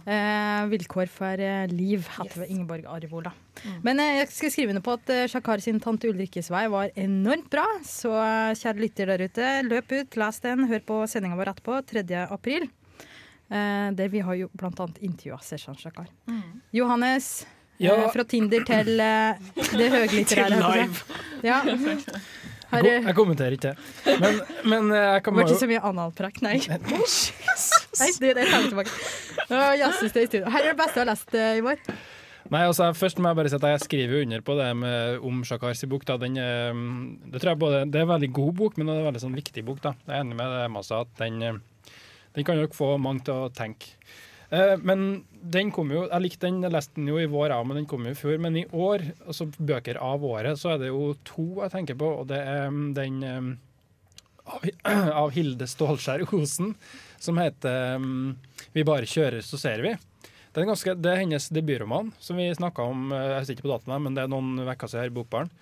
Eh, 0.06 0.60
'Vilkår 0.70 1.08
for 1.10 1.42
eh, 1.42 1.66
liv' 1.72 2.06
heter 2.16 2.44
yes. 2.44 2.50
Ingeborg 2.50 2.84
Arvola. 2.86 3.32
Men 3.82 3.98
eh, 3.98 4.20
jeg 4.20 4.28
skal 4.30 4.50
skrive 4.54 4.68
under 4.76 4.84
på 4.86 4.94
at 4.94 5.10
eh, 5.10 5.26
Shakar 5.26 5.58
sin 5.60 5.80
'Tante 5.80 6.06
Ulrikkes 6.08 6.50
vei' 6.54 6.68
var 6.70 6.90
enormt 6.94 7.50
bra. 7.50 7.66
Så 7.82 8.10
kjære 8.62 8.78
lytter 8.80 9.06
der 9.10 9.24
ute, 9.26 9.48
løp 9.66 9.90
ut, 9.92 10.16
les 10.16 10.40
den, 10.40 10.68
hør 10.70 10.80
på 10.86 11.00
sendinga 11.10 11.36
vår 11.36 11.50
etterpå, 11.56 11.80
3. 11.86 12.26
april. 12.30 12.68
Eh, 13.50 13.90
der 13.98 14.08
vi 14.08 14.20
har 14.22 14.34
jo 14.38 14.48
annet 14.62 14.98
intervjua 15.02 15.40
Seshan 15.42 15.74
Shakar. 15.74 16.06
Johannes, 16.72 17.46
Ja. 17.80 17.94
eh, 17.96 18.10
fra 18.12 18.22
Tinder 18.24 18.62
til 18.62 19.00
eh, 19.00 19.34
det 19.74 19.90
høglitterære. 19.96 20.60
Til 20.60 20.62
live. 20.78 20.94
Ja. 21.42 21.62
Her, 22.70 22.86
Jeg, 22.86 23.02
jeg 23.02 23.16
kommenterer 23.18 23.56
ikke. 23.56 23.72
Men, 24.22 24.38
men 24.70 24.92
eh, 24.94 25.06
jeg 25.16 25.24
kan 25.26 25.34
det 25.34 25.42
var 25.42 25.50
ikke 25.50 25.62
så 25.64 25.68
mye 25.70 25.82
analprakk, 25.90 26.40
nei. 26.46 26.54
nei 26.70 26.78
det, 28.22 28.30
det 28.38 28.46
tar 28.46 28.62
vi 28.62 28.70
tilbake. 28.70 28.94
Å, 29.48 29.62
jazzes 29.80 30.14
det 30.14 30.26
studio. 30.28 30.46
Her 30.54 30.62
er 30.62 30.72
det 30.72 30.78
beste 30.78 31.00
jeg 31.00 31.02
har 31.02 31.10
lest 31.10 31.34
eh, 31.34 31.58
i 31.58 31.64
vår. 31.66 31.82
Nei, 32.50 32.62
altså, 32.66 32.88
først 32.96 33.18
må 33.22 33.30
jeg 33.30 33.38
bare 33.38 33.50
si 33.50 33.58
at 33.58 33.66
jeg 33.68 33.82
skriver 33.84 34.22
under 34.24 34.44
på 34.46 34.56
det 34.58 34.70
med, 34.78 35.18
om 35.26 35.42
Shakars 35.46 35.82
bok. 35.90 36.06
Da. 36.06 36.16
Den, 36.22 36.38
eh, 36.38 36.80
det, 37.26 37.42
tror 37.42 37.52
jeg 37.52 37.62
både, 37.64 37.84
det 37.90 38.00
er 38.00 38.06
en 38.06 38.14
veldig 38.14 38.32
god 38.38 38.56
bok, 38.62 38.78
men 38.78 38.86
det 38.86 38.94
er 38.94 39.02
en 39.02 39.10
veldig 39.10 39.24
sånn, 39.26 39.38
viktig 39.38 39.66
bok. 39.66 39.82
Da. 39.86 39.96
Jeg 40.06 40.14
er 40.14 40.24
enig 40.24 40.38
med 40.38 40.54
det 40.54 40.64
Masa, 40.74 41.02
at 41.02 41.12
den, 41.18 41.62
den 42.38 42.46
kan 42.46 42.58
nok 42.58 42.78
få 42.78 42.94
mange 43.02 43.26
til 43.26 43.48
å 43.48 43.50
tenke. 43.54 43.96
Eh, 44.50 44.76
men 44.82 45.24
den 45.30 45.70
kom 45.74 45.92
jo, 45.94 46.04
jeg 46.08 46.24
likte 46.24 46.48
den, 46.48 46.60
jeg 46.64 46.74
leste 46.74 46.98
den 46.98 47.08
jo 47.12 47.20
i 47.22 47.28
vår, 47.30 47.52
ja, 47.54 47.60
men 47.64 47.80
den 47.80 47.88
kom 47.90 48.06
jo 48.08 48.16
før. 48.18 48.36
Men 48.42 48.58
i 48.58 48.66
år, 48.66 49.06
altså 49.26 49.48
bøker 49.56 50.00
av 50.02 50.24
året, 50.26 50.58
så 50.60 50.74
er 50.74 50.82
det 50.82 50.90
jo 50.90 51.14
to 51.26 51.48
jeg 51.62 51.74
tenker 51.74 51.98
på. 52.00 52.12
Og 52.22 52.28
det 52.30 52.42
er 52.42 52.68
mm, 52.74 52.84
den 52.98 53.22
eh, 53.26 53.50
av, 54.50 54.68
av 55.22 55.32
Hilde 55.36 55.70
Stålskjær 55.70 56.26
Osen, 56.34 56.74
som 57.20 57.40
heter 57.40 57.98
mm, 58.02 58.30
'Vi 58.74 58.86
bare 58.86 59.08
kjører, 59.08 59.42
så 59.44 59.60
ser 59.60 59.84
vi'. 59.86 59.98
Det 60.50 60.64
er, 60.64 60.66
ganske, 60.66 60.96
det 60.98 61.10
er 61.12 61.20
hennes 61.20 61.44
debutroman, 61.54 62.08
som 62.18 62.38
vi 62.40 62.48
snakka 62.50 62.82
om 62.82 63.12
eh, 63.14 63.36
jeg 63.36 63.44
sitter 63.44 63.60
ikke 63.60 63.68
på 63.68 63.74
datoen, 63.76 63.92
her, 63.94 64.02
men 64.02 64.16
det 64.16 64.24
er 64.24 64.32
noen 64.32 64.64
uker 64.66 64.90
siden 64.90 65.04
her 65.04 65.12
i 65.12 65.14
Bokbaren. 65.14 65.52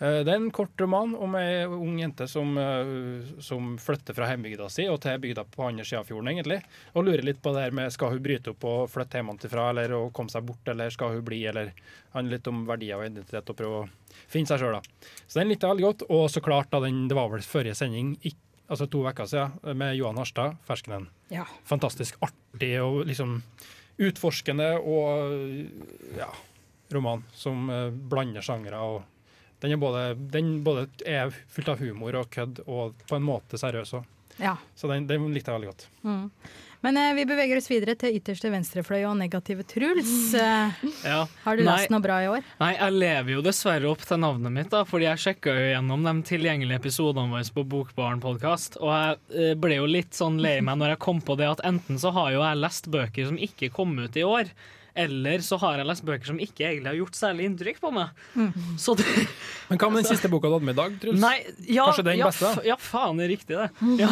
Eh, 0.00 0.22
Det 0.24 0.32
er 0.32 0.36
en 0.38 0.50
kort 0.50 0.80
roman 0.80 1.12
om 1.14 1.34
ei 1.36 1.64
ung 1.66 1.98
jente 2.00 2.26
som, 2.28 2.56
eh, 2.58 3.40
som 3.44 3.74
flytter 3.78 4.16
fra 4.16 4.30
hjembygda 4.30 4.68
si 4.72 4.86
og 4.88 5.00
til 5.04 5.18
bygda 5.20 5.44
på 5.52 5.66
andre 5.68 5.84
sida 5.84 6.00
av 6.00 6.06
fjorden, 6.08 6.30
egentlig. 6.32 6.62
Og 6.94 7.04
lurer 7.04 7.22
litt 7.22 7.42
på 7.42 7.52
det 7.52 7.64
her 7.66 7.70
med 7.76 7.92
skal 7.92 8.14
hun 8.14 8.22
bryte 8.24 8.50
opp 8.54 8.64
og 8.64 8.88
flytte 8.90 9.20
hjemmefra, 9.20 9.70
eller 9.70 9.90
å 9.90 10.10
komme 10.12 10.30
seg 10.32 10.46
bort, 10.46 10.66
eller 10.66 10.88
skal 10.90 11.12
hun 11.12 11.22
bli, 11.24 11.44
eller 11.46 11.72
handler 12.14 12.38
litt 12.38 12.48
om 12.48 12.64
verdier 12.66 12.96
og 12.96 13.04
identitet 13.10 13.50
og 13.50 13.56
prøve 13.56 13.82
å 13.84 13.88
finne 14.26 14.46
seg 14.48 14.60
sjøl, 14.60 14.72
da. 14.72 14.80
Så 15.28 15.40
den 15.40 15.48
likte 15.48 15.68
jeg 15.68 15.76
veldig 15.76 15.88
godt. 15.90 16.06
Og 16.10 16.30
så 16.30 16.40
klart, 16.42 16.70
da 16.70 16.80
den, 16.80 17.06
det 17.08 17.14
var 17.14 17.28
vel 17.28 17.40
forrige 17.44 17.76
sending, 17.76 18.16
altså 18.70 18.88
to 18.90 19.04
uker 19.06 19.26
siden, 19.26 19.76
med 19.76 19.96
Johan 19.96 20.16
Harstad, 20.16 20.56
'Ferskenen'. 20.66 21.08
Ja. 21.30 21.44
Fantastisk 21.64 22.16
artig 22.22 22.80
og 22.80 23.04
liksom 23.06 23.42
utforskende 24.00 24.80
og 24.80 25.68
ja, 26.16 26.30
roman 26.90 27.22
som 27.34 27.68
eh, 27.68 27.90
blander 27.90 28.40
sjangere. 28.40 28.80
og 28.80 29.02
den 29.60 29.74
er, 29.76 29.80
både, 29.82 30.06
den 30.32 30.54
både 30.64 30.86
er 31.06 31.30
fullt 31.52 31.68
av 31.74 31.82
humor 31.84 32.16
og 32.22 32.30
kødd, 32.32 32.62
og 32.66 32.96
på 33.10 33.18
en 33.18 33.26
måte 33.26 33.60
seriøs 33.60 33.94
òg. 34.00 34.08
Ja. 34.40 34.54
Så 34.78 34.88
den, 34.88 35.04
den 35.10 35.26
likte 35.34 35.52
jeg 35.52 35.58
veldig 35.60 35.68
godt. 35.74 35.86
Mm. 36.06 36.26
Men 36.80 36.96
eh, 36.96 37.10
vi 37.12 37.26
beveger 37.28 37.58
oss 37.60 37.66
videre 37.68 37.92
til 38.00 38.14
ytterste 38.16 38.48
venstrefløy 38.48 39.02
og 39.04 39.18
negative 39.20 39.66
Truls. 39.68 40.12
Eh, 40.40 40.78
Ja. 41.04 41.26
har 41.44 41.56
du 41.58 41.64
Nei. 41.64 41.74
lest 41.76 41.90
noe 41.92 42.00
bra 42.00 42.16
i 42.24 42.28
år? 42.30 42.46
Nei, 42.62 42.70
jeg 42.78 42.94
lever 42.96 43.34
jo 43.34 43.42
dessverre 43.44 43.90
opp 43.90 44.00
til 44.08 44.20
navnet 44.22 44.52
mitt, 44.54 44.70
da, 44.72 44.80
fordi 44.88 45.04
jeg 45.10 45.20
sjekka 45.26 45.52
jo 45.58 45.66
gjennom 45.74 46.06
de 46.08 46.14
tilgjengelige 46.30 46.80
episodene 46.80 47.28
våre 47.34 47.52
på 47.56 47.66
Bokbaren 47.74 48.22
podkast, 48.24 48.78
og 48.80 48.94
jeg 48.94 49.18
eh, 49.50 49.54
ble 49.60 49.76
jo 49.76 49.88
litt 49.90 50.16
sånn 50.16 50.40
lei 50.40 50.56
meg 50.64 50.80
når 50.80 50.94
jeg 50.94 51.02
kom 51.04 51.20
på 51.20 51.36
det 51.40 51.50
at 51.50 51.64
enten 51.68 52.00
så 52.00 52.14
har 52.16 52.32
jo 52.32 52.40
jeg 52.46 52.62
lest 52.64 52.88
bøker 52.96 53.28
som 53.28 53.36
ikke 53.36 53.68
kom 53.76 53.92
ut 54.00 54.16
i 54.16 54.24
år, 54.24 54.48
eller 55.04 55.44
så 55.44 55.58
har 55.62 55.80
jeg 55.80 55.88
lest 55.88 56.04
bøker 56.06 56.30
som 56.32 56.40
ikke 56.42 56.66
egentlig 56.66 56.90
har 56.90 56.98
gjort 56.98 57.18
særlig 57.18 57.48
inntrykk 57.48 57.80
på 57.82 57.92
meg. 57.94 58.20
Så 58.80 58.94
det, 58.98 59.06
Men 59.70 59.80
hva 59.80 59.90
med 59.90 60.02
den 60.02 60.08
siste 60.10 60.30
boka 60.32 60.50
du 60.50 60.56
hadde 60.56 60.68
med 60.68 60.76
i 60.76 60.80
dag, 60.80 60.96
Truls? 61.02 61.20
Nei, 61.22 61.34
ja, 61.66 61.86
Kanskje 61.88 62.06
den 62.10 62.20
ja, 62.20 62.30
beste? 62.30 62.52
Ja, 62.68 62.76
faen, 62.80 63.20
det 63.20 63.26
er 63.26 63.32
riktig, 63.34 63.58
det. 63.58 63.68
Ja. 64.00 64.10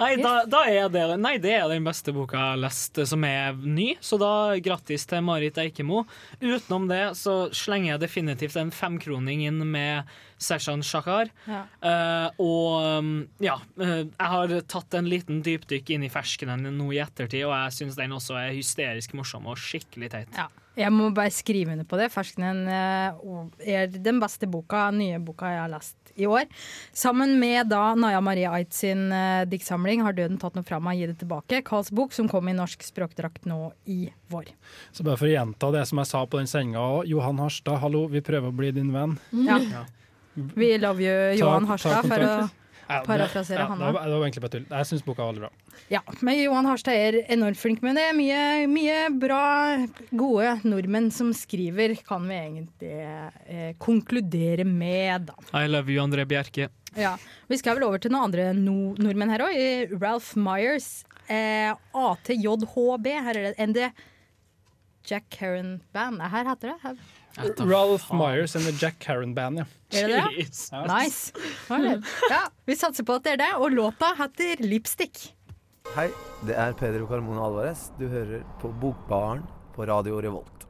Nei, 0.00 0.10
da, 0.22 0.34
da 0.50 0.62
er 0.70 0.92
det 0.92 1.06
Nei, 1.22 1.36
det 1.42 1.56
er 1.56 1.66
den 1.72 1.86
beste 1.86 2.14
boka 2.16 2.38
jeg 2.38 2.54
har 2.54 2.62
lest 2.66 3.02
som 3.08 3.26
er 3.28 3.56
ny, 3.56 3.92
så 4.04 4.18
da 4.20 4.32
grattis 4.62 5.06
til 5.08 5.24
Marit 5.26 5.58
Eikemo. 5.62 6.04
Utenom 6.40 6.88
det 6.90 7.02
så 7.18 7.46
slenger 7.54 7.94
jeg 7.94 8.04
definitivt 8.06 8.58
en 8.60 8.72
femkroning 8.74 9.46
inn 9.46 9.62
med 9.70 10.16
Seshan 10.38 10.84
Shakar. 10.84 11.30
Ja. 11.48 11.62
Uh, 11.80 12.42
og 12.42 13.00
um, 13.00 13.14
ja, 13.42 13.56
eh, 13.80 14.04
jeg 14.04 14.30
har 14.32 14.52
tatt 14.68 14.96
en 14.98 15.08
liten 15.08 15.40
dypdykk 15.46 15.94
inn 15.96 16.04
i 16.06 16.12
ferskenen 16.12 16.68
nå 16.76 16.90
i 16.92 17.00
ettertid, 17.04 17.46
og 17.48 17.54
jeg 17.54 17.78
syns 17.80 17.98
den 17.98 18.14
også 18.16 18.36
er 18.40 18.54
hysterisk 18.56 19.16
morsom 19.16 19.48
og 19.48 19.60
skikkelig 19.60 20.12
teit. 20.12 20.36
Ja. 20.36 20.50
Jeg 20.76 20.92
må 20.92 21.08
bare 21.16 21.32
skrive 21.32 21.72
under 21.72 21.86
på 21.88 21.96
det. 21.96 22.10
'Ferskenen' 22.12 22.66
eh, 22.68 23.78
er 23.78 23.86
den 23.88 24.20
beste 24.20 24.44
boka, 24.44 24.90
nye 24.92 25.16
boka 25.24 25.48
jeg 25.48 25.62
har 25.62 25.72
lest 25.72 25.96
i 26.20 26.26
år. 26.28 26.44
Sammen 26.92 27.38
med 27.40 27.70
da 27.72 27.94
Naya 27.96 28.20
Marie 28.20 28.48
Ait 28.48 28.76
sin 28.76 29.08
uh, 29.12 29.48
diktsamling 29.48 30.04
'Har 30.04 30.12
døden 30.12 30.36
tatt 30.40 30.54
noe 30.56 30.64
fra 30.68 30.78
meg, 30.80 31.00
gi 31.00 31.08
det 31.08 31.18
tilbake', 31.24 31.64
Karls 31.64 31.88
bok, 31.90 32.12
som 32.12 32.28
kom 32.28 32.48
i 32.48 32.56
norsk 32.56 32.84
språkdrakt 32.84 33.48
nå 33.48 33.72
i 33.88 34.12
vår. 34.28 34.52
Så 34.92 35.04
bare 35.04 35.16
for 35.16 35.28
å 35.28 35.32
gjenta 35.32 35.72
det 35.72 35.86
som 35.88 35.98
jeg 36.04 36.12
sa 36.12 36.24
på 36.26 36.40
den 36.40 36.50
sendinga 36.50 36.84
òg. 36.84 37.08
Johan 37.08 37.40
Harstad, 37.40 37.80
hallo, 37.80 38.06
vi 38.12 38.20
prøver 38.20 38.52
å 38.52 38.56
bli 38.56 38.72
din 38.76 38.92
venn. 38.92 39.16
Ja. 39.32 39.60
Ja. 39.64 39.86
We 40.56 40.76
love 40.78 41.00
you, 41.00 41.14
Ta- 41.38 41.40
Johan 41.40 41.66
Harstad, 41.66 42.02
for 42.02 42.16
å 42.16 42.28
kontakt. 42.28 42.62
Ja, 42.88 43.00
det- 43.00 43.06
parafrasere 43.08 43.58
ja, 43.58 43.66
han 43.66 43.78
Det 43.80 43.92
var, 43.96 44.02
egentlig 44.22 44.40
bare 44.44 44.50
tull. 44.52 44.66
Jeg 44.70 44.86
syns 44.86 45.02
boka 45.04 45.24
var 45.24 45.32
veldig 45.32 45.40
bra. 45.40 45.50
Ja, 45.90 46.00
men 46.22 46.38
Johan 46.38 46.64
Harstad 46.68 46.94
er 46.94 47.16
enormt 47.34 47.58
flink 47.58 47.82
Men 47.82 47.96
det. 47.96 48.04
Mye, 48.14 48.66
mye 48.70 49.10
bra, 49.18 49.86
gode 50.14 50.60
nordmenn 50.62 51.10
som 51.10 51.32
skriver, 51.34 51.96
kan 52.06 52.22
vi 52.28 52.34
egentlig 52.34 52.92
eh, 53.48 53.72
konkludere 53.82 54.64
med, 54.64 55.26
da. 55.26 55.34
I 55.52 55.66
love 55.66 55.90
you, 55.90 55.98
André 56.00 56.24
Bjerke. 56.30 56.68
Ja. 56.96 57.16
Vi 57.48 57.58
skal 57.58 57.74
vel 57.76 57.88
over 57.88 57.98
til 57.98 58.10
noen 58.14 58.30
andre 58.30 58.52
no 58.54 58.94
nordmenn 58.94 59.30
her 59.34 59.40
òg. 59.48 60.00
Ralph 60.00 60.36
Myers, 60.36 61.04
eh, 61.28 61.74
ATJHB. 61.92 63.06
Her 63.26 63.36
er 63.36 63.50
det 63.52 63.68
ND 63.68 63.90
Jack 65.10 65.34
Heron 65.40 65.80
Band. 65.92 66.22
Her 66.22 66.44
heter 66.44 66.72
det. 66.72 66.80
Her. 66.82 66.96
Ralph 67.36 68.12
Myers 68.12 68.56
and 68.56 68.64
the 68.64 68.72
Jack 68.72 68.98
Caron 68.98 69.34
Band, 69.34 69.58
ja. 69.58 69.64
Er 69.92 70.08
det 70.08 70.16
det? 70.16 70.44
Jeez. 70.46 70.70
Nice. 70.88 71.32
Ja, 72.30 72.46
vi 72.66 72.76
satser 72.76 73.04
på 73.06 73.18
at 73.18 73.26
det 73.26 73.36
er 73.36 73.42
det. 73.44 73.50
Og 73.60 73.74
låta 73.74 74.14
heter 74.18 74.62
Lipstick. 74.64 75.32
Hei, 75.94 76.08
det 76.48 76.56
er 76.58 76.74
Pedro 76.76 77.06
Carmona 77.10 77.44
Alvarez. 77.46 77.90
Du 78.00 78.08
hører 78.10 78.42
på 78.60 78.72
Bokbaren 78.80 79.44
på 79.76 79.86
Radio 79.86 80.18
Revolt. 80.24 80.66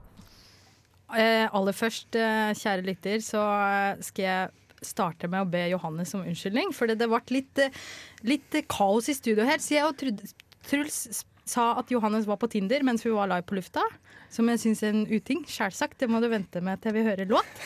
Eh, 1.14 1.46
aller 1.54 1.76
først, 1.76 2.18
eh, 2.18 2.50
kjære 2.58 2.84
lytter, 2.84 3.22
så 3.22 3.40
eh, 3.40 4.02
skal 4.02 4.24
jeg 4.26 4.86
starte 4.86 5.30
med 5.30 5.46
å 5.46 5.50
be 5.50 5.62
Johannes 5.70 6.12
om 6.18 6.26
unnskyldning. 6.26 6.74
For 6.74 6.90
det 6.90 6.98
ble 6.98 7.22
litt, 7.30 7.62
eh, 7.62 7.80
litt 8.26 8.58
kaos 8.68 9.08
i 9.08 9.14
studio 9.16 9.46
her. 9.46 9.62
Så 9.62 9.78
jeg 9.78 9.86
og 9.86 9.96
Truls 10.66 11.24
sa 11.46 11.72
at 11.80 11.90
Johannes 11.90 12.26
var 12.26 12.38
på 12.42 12.48
Tinder 12.50 12.82
mens 12.86 13.06
vi 13.06 13.14
var 13.14 13.30
live 13.30 13.46
på 13.46 13.58
lufta. 13.58 13.84
Som 14.32 14.48
jeg 14.50 14.58
syns 14.60 14.82
er 14.82 14.90
en 14.90 15.04
uting. 15.06 15.44
Selvsagt, 15.48 16.00
det 16.02 16.08
må 16.10 16.18
du 16.20 16.26
vente 16.28 16.60
med 16.64 16.80
til 16.82 16.96
vi 16.96 17.04
hører 17.06 17.28
låt. 17.30 17.60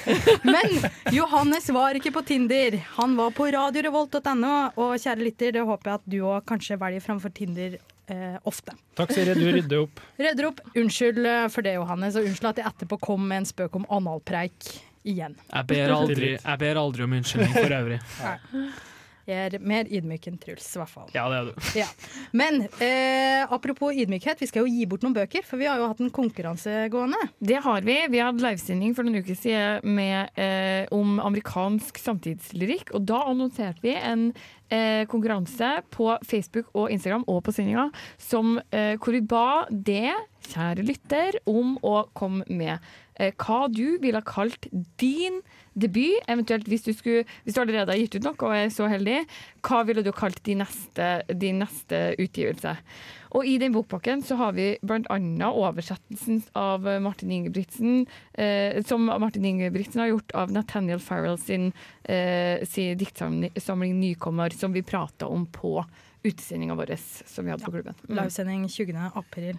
Men 0.44 0.76
Johannes 1.16 1.70
var 1.72 1.96
ikke 1.96 2.12
på 2.14 2.22
Tinder. 2.28 2.76
Han 2.98 3.16
var 3.18 3.32
på 3.34 3.48
radiorevolt.no. 3.54 4.52
Og 4.76 4.92
kjære 5.00 5.24
lytter, 5.24 5.56
det 5.56 5.64
håper 5.64 5.90
jeg 5.90 6.02
at 6.02 6.12
du 6.12 6.18
òg 6.20 6.44
kanskje 6.50 6.78
velger 6.80 7.04
framfor 7.06 7.32
Tinder 7.34 7.78
eh, 8.12 8.36
ofte. 8.44 8.76
Takk, 9.00 9.16
Siri. 9.16 9.34
Du 9.38 9.48
rydder 9.48 9.86
opp. 9.86 10.04
Rydder 10.26 10.50
opp. 10.50 10.62
Unnskyld 10.76 11.24
eh, 11.24 11.48
for 11.54 11.66
det, 11.66 11.74
Johannes, 11.80 12.20
og 12.20 12.28
unnskyld 12.28 12.52
at 12.52 12.62
jeg 12.62 12.74
etterpå 12.74 13.00
kom 13.08 13.24
med 13.32 13.42
en 13.42 13.50
spøk 13.50 13.80
om 13.80 13.88
analpreik 13.88 14.70
igjen. 15.08 15.38
Jeg 15.48 15.68
ber 15.72 15.96
aldri, 15.96 16.34
jeg 16.36 16.60
ber 16.60 16.84
aldri 16.84 17.08
om 17.08 17.18
unnskyldning 17.18 17.56
for 17.56 17.78
øvrig. 17.80 18.00
Jeg 19.28 19.50
er 19.50 19.62
mer 19.62 19.88
ydmyk 19.90 20.28
enn 20.30 20.38
Truls, 20.40 20.66
i 20.74 20.80
hvert 20.80 20.92
fall. 20.92 21.11
Ja, 21.14 21.26
det 21.33 21.40
er 21.40 21.50
du. 21.50 21.66
Ja. 21.78 21.88
Men 22.37 22.62
eh, 22.83 23.42
apropos 23.52 23.94
ydmykhet, 23.94 24.40
vi 24.40 24.48
skal 24.50 24.64
jo 24.64 24.72
gi 24.72 24.87
bort 24.90 25.04
noen 25.04 25.16
bøker, 25.16 25.44
for 25.46 25.61
vi 25.61 25.68
har 25.68 25.80
jo 25.80 25.90
hatt 25.90 26.00
en 26.04 26.12
konkurranse 26.14 26.87
gående. 26.92 27.20
Det 27.38 27.61
har 27.64 27.85
vi. 27.87 27.98
Vi 28.12 28.22
hadde 28.22 28.44
livesending 28.44 28.94
for 28.96 29.06
noen 29.06 29.20
uker 29.24 29.38
siden 29.38 29.96
med, 29.98 30.33
eh, 30.40 30.87
om 30.94 31.20
amerikansk 31.22 32.00
samtidslyrikk. 32.00 32.94
Og 32.96 33.04
da 33.11 33.20
annonserte 33.30 33.85
vi 33.85 33.94
en 33.98 34.30
eh, 34.70 35.04
konkurranse 35.11 35.76
på 35.94 36.11
Facebook 36.26 36.70
og 36.74 36.90
Instagram 36.94 37.26
og 37.28 37.42
på 37.46 37.54
sendinga 37.54 37.90
som, 38.20 38.59
eh, 38.72 38.96
hvor 38.96 39.16
vi 39.16 39.20
ba 39.20 39.66
det, 39.70 40.11
kjære 40.50 40.87
lytter, 40.87 41.40
om 41.50 41.76
å 41.85 42.09
komme 42.16 42.46
med 42.48 42.80
hva 43.40 43.66
du 43.68 43.98
ville 44.00 44.20
ha 44.20 44.24
kalt 44.26 44.68
din 45.00 45.40
debut. 45.78 46.18
Eventuelt 46.30 46.68
hvis 46.70 46.85
du, 46.87 46.92
skulle, 46.96 47.24
hvis 47.44 47.56
du 47.56 47.62
allerede 47.62 47.92
har 47.92 48.00
gitt 48.00 48.16
ut 48.18 48.26
noe 48.26 48.48
og 48.48 48.56
er 48.56 48.72
så 48.74 48.88
heldig, 48.90 49.22
hva 49.66 49.83
ville 49.88 50.04
du 50.06 50.12
kalt 50.16 50.42
din 50.46 50.62
neste, 50.64 51.11
din 51.30 51.61
neste 51.62 52.02
utgivelse? 52.18 52.76
Og 53.30 53.46
i 53.46 53.56
den 53.62 53.74
bokpakken 53.74 54.24
så 54.26 54.35
har 54.40 54.56
vi 54.56 54.72
bl.a. 54.83 55.18
oversettelsen 55.50 56.42
av 56.59 56.87
Martin 57.02 57.30
Ingebrigtsen, 57.37 58.02
eh, 58.35 58.80
som 58.87 59.06
Martin 59.06 59.46
Ingebrigtsen 59.46 60.02
har 60.02 60.11
gjort 60.11 60.35
av 60.35 60.54
Nathaniel 60.54 61.02
Farrell 61.02 61.38
sin, 61.38 61.72
eh, 62.02 62.66
sin 62.66 62.98
diktsamling 62.98 64.00
'Nykommer', 64.00 64.59
som 64.59 64.72
vi 64.72 64.83
prata 64.83 65.26
om 65.26 65.46
på 65.46 65.85
utesendinga 66.22 66.74
vår 66.74 66.96
som 67.26 67.44
vi 67.44 67.50
hadde 67.50 67.64
på 67.64 67.70
klubben. 67.70 67.94
Mm. 68.09 68.16
Livesending 68.16 68.68
20. 68.68 69.11
april. 69.14 69.56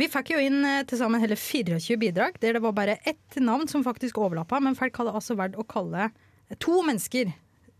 Vi 0.00 0.08
fikk 0.08 0.32
jo 0.34 0.40
inn 0.40 0.62
eh, 0.64 0.82
til 0.88 1.00
sammen 1.00 1.22
hele 1.22 1.36
24 1.36 1.98
bidrag, 2.00 2.38
der 2.40 2.56
det 2.56 2.62
var 2.64 2.76
bare 2.76 2.98
ett 3.08 3.40
navn 3.40 3.68
som 3.68 3.84
faktisk 3.84 4.20
overlappa, 4.22 4.60
men 4.64 4.78
folk 4.78 4.96
hadde 5.00 5.12
altså 5.12 5.36
valgt 5.38 5.60
å 5.60 5.66
kalle 5.68 6.10
to 6.60 6.82
mennesker 6.84 7.32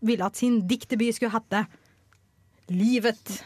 ville 0.03 0.25
at 0.25 0.37
sin 0.39 0.61
diktdebut 0.67 1.15
skulle 1.15 1.33
hete 1.33 1.65
Livet. 2.71 3.43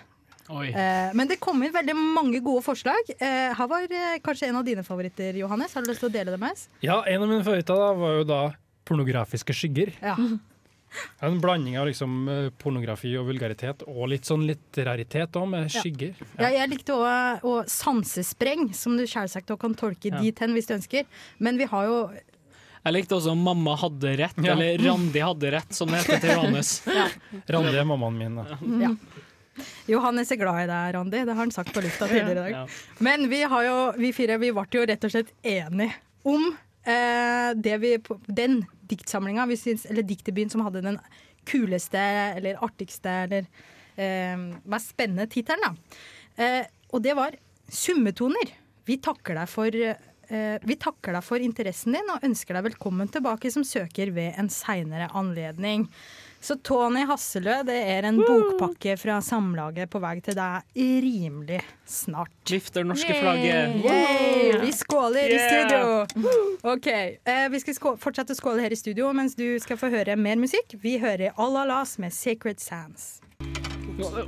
Oi. 0.54 0.70
Eh, 0.70 1.10
men 1.18 1.28
det 1.28 1.40
kom 1.44 1.60
inn 1.66 1.74
veldig 1.74 1.96
mange 1.98 2.40
gode 2.46 2.62
forslag. 2.64 3.10
Eh, 3.18 3.50
her 3.58 3.68
var 3.68 3.88
eh, 3.90 4.20
kanskje 4.24 4.52
en 4.52 4.60
av 4.60 4.68
dine 4.68 4.84
favoritter, 4.86 5.36
Johannes. 5.42 5.74
Har 5.76 5.84
du 5.84 5.90
lyst 5.92 6.04
til 6.06 6.12
å 6.12 6.14
dele 6.14 6.36
det 6.36 6.40
med 6.40 6.54
oss? 6.54 6.68
Ja, 6.86 7.02
en 7.02 7.26
av 7.26 7.32
mine 7.32 7.44
favoritter 7.44 7.82
da 7.82 7.90
var 7.98 8.20
jo 8.20 8.28
da 8.30 8.42
pornografiske 8.88 9.56
skygger. 9.58 9.92
Ja. 10.00 10.16
En 11.22 11.40
blanding 11.42 11.76
av 11.80 11.88
liksom 11.90 12.30
eh, 12.32 12.50
pornografi 12.58 13.12
og 13.20 13.28
vulgaritet, 13.28 13.84
og 13.88 14.08
litt 14.10 14.26
sånn 14.26 14.46
litteraritet 14.48 15.36
òg, 15.38 15.50
med 15.50 15.70
skygger. 15.74 16.16
Ja, 16.40 16.50
jeg 16.50 16.70
likte 16.72 16.96
òg 16.96 17.44
å 17.46 17.58
sansespreng, 17.70 18.72
som 18.74 18.98
du 18.98 19.04
selvsagt 19.06 19.52
kan 19.60 19.76
tolke 19.76 20.10
Ja. 20.12 20.22
dit 20.22 20.40
hen 20.40 20.54
hvis 20.56 20.68
du 20.68 20.74
ønsker. 20.78 21.06
Men 21.40 21.58
vi 21.58 21.66
har 21.66 21.86
jo 21.86 22.00
Jeg 22.86 22.94
likte 22.94 23.16
også 23.18 23.36
'Mamma 23.36 23.76
hadde 23.76 24.16
rett', 24.18 24.44
Ja. 24.46 24.54
eller 24.54 24.78
'Randi 24.78 25.20
hadde 25.20 25.52
rett', 25.52 25.74
som 25.74 25.90
det 25.90 25.98
heter 26.06 26.20
til 26.22 26.30
Johannes. 26.30 26.82
Randi 27.50 27.76
er 27.78 27.84
mammaen 27.84 28.18
min. 28.18 28.36
Da. 28.36 28.58
Ja. 28.80 28.96
Johannes 29.88 30.32
er 30.32 30.36
glad 30.38 30.64
i 30.64 30.68
deg, 30.68 30.96
Randi. 30.96 31.24
Det 31.26 31.34
har 31.34 31.42
han 31.42 31.52
sagt 31.52 31.74
på 31.74 31.82
lufta 31.82 32.08
tidligere 32.08 32.32
i 32.32 32.36
dag. 32.36 32.52
Ja. 32.52 32.66
Men 33.00 33.28
vi, 33.30 33.42
har 33.44 33.64
jo, 33.64 33.92
vi 33.98 34.12
fire 34.14 34.38
vi 34.40 34.52
ble 34.52 34.66
jo 34.72 34.86
rett 34.86 35.04
og 35.04 35.12
slett 35.12 35.32
enige 35.44 35.94
om 36.24 36.58
eh, 36.86 37.54
det 37.56 37.78
vi, 37.82 37.98
den 38.28 38.62
diktsamlinga, 38.90 39.48
eller 39.48 40.04
Dikterbyen, 40.04 40.50
som 40.50 40.64
hadde 40.66 40.84
den 40.86 41.00
kuleste 41.48 42.02
eller 42.38 42.60
artigste 42.64 43.10
eller 43.10 43.48
eh, 43.96 44.38
mest 44.68 44.94
spennende 44.96 45.28
tittelen. 45.32 45.78
Eh, 46.36 46.66
og 46.92 47.04
det 47.04 47.16
var 47.16 47.36
'Summetoner'. 47.70 48.54
Vi 48.86 48.98
takker 48.98 49.36
deg 49.36 49.50
for 49.50 49.68
eh, 49.76 50.60
vi 50.64 50.76
takker 50.76 51.16
deg 51.16 51.24
for 51.24 51.40
interessen 51.40 51.96
din 51.96 52.12
og 52.12 52.24
ønsker 52.24 52.58
deg 52.58 52.68
velkommen 52.72 53.08
tilbake 53.08 53.52
som 53.52 53.64
søker 53.64 54.12
ved 54.12 54.36
en 54.38 54.50
seinere 54.52 55.08
anledning. 55.16 55.88
Så 56.40 56.56
Tony 56.64 57.04
Hasselø, 57.10 57.56
det 57.68 57.76
er 57.76 58.06
en 58.08 58.20
bokpakke 58.22 58.94
fra 59.00 59.18
Samlaget 59.26 59.90
på 59.92 60.00
vei 60.04 60.16
til 60.24 60.38
deg 60.38 60.78
rimelig 60.78 61.60
snart. 61.90 62.32
Vifter 62.48 62.86
norske 62.88 63.16
flagget. 63.18 63.78
Yay! 63.84 64.60
Vi 64.62 64.72
skåler 64.76 65.34
i 65.34 65.40
studio! 65.42 66.32
Ok, 66.68 66.88
eh, 66.88 67.48
Vi 67.52 67.64
skal 67.64 67.78
skå 67.78 67.96
fortsette 68.02 68.36
å 68.36 68.40
skåle 68.40 68.64
her 68.64 68.74
i 68.74 68.80
studio 68.80 69.12
mens 69.18 69.36
du 69.36 69.48
skal 69.64 69.80
få 69.82 69.92
høre 69.94 70.16
mer 70.20 70.40
musikk. 70.40 70.78
Vi 70.84 70.98
hører 71.02 71.34
Alalas 71.38 71.98
med 71.98 72.14
'Sacred 72.14 72.62
Sands'. 72.64 73.18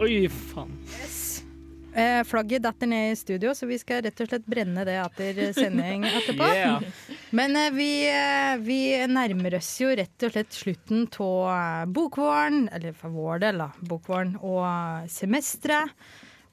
Oi, 0.02 0.28
faen. 0.28 0.74
Eh, 1.93 2.23
flagget 2.23 2.63
datter 2.63 2.88
ned 2.88 3.12
i 3.12 3.15
studio, 3.15 3.54
så 3.56 3.65
vi 3.65 3.80
skal 3.82 4.04
rett 4.06 4.21
og 4.21 4.30
slett 4.30 4.45
brenne 4.45 4.86
det 4.86 4.97
etter 5.02 5.39
sending 5.58 6.06
etterpå. 6.10 6.49
Yeah. 6.54 6.86
Men 7.36 7.58
eh, 7.58 7.71
vi, 7.73 7.89
eh, 8.12 8.56
vi 8.62 8.80
nærmer 9.10 9.58
oss 9.58 9.71
jo 9.82 9.89
rett 9.97 10.28
og 10.28 10.36
slett 10.36 10.54
slutten 10.54 11.08
av 11.25 11.89
bokvåren, 11.95 12.67
eller 12.73 12.93
for 12.97 13.15
vår 13.15 13.45
del, 13.45 13.63
da, 13.65 13.71
bokvåren, 13.82 14.36
og 14.45 15.10
semesteret. 15.10 15.95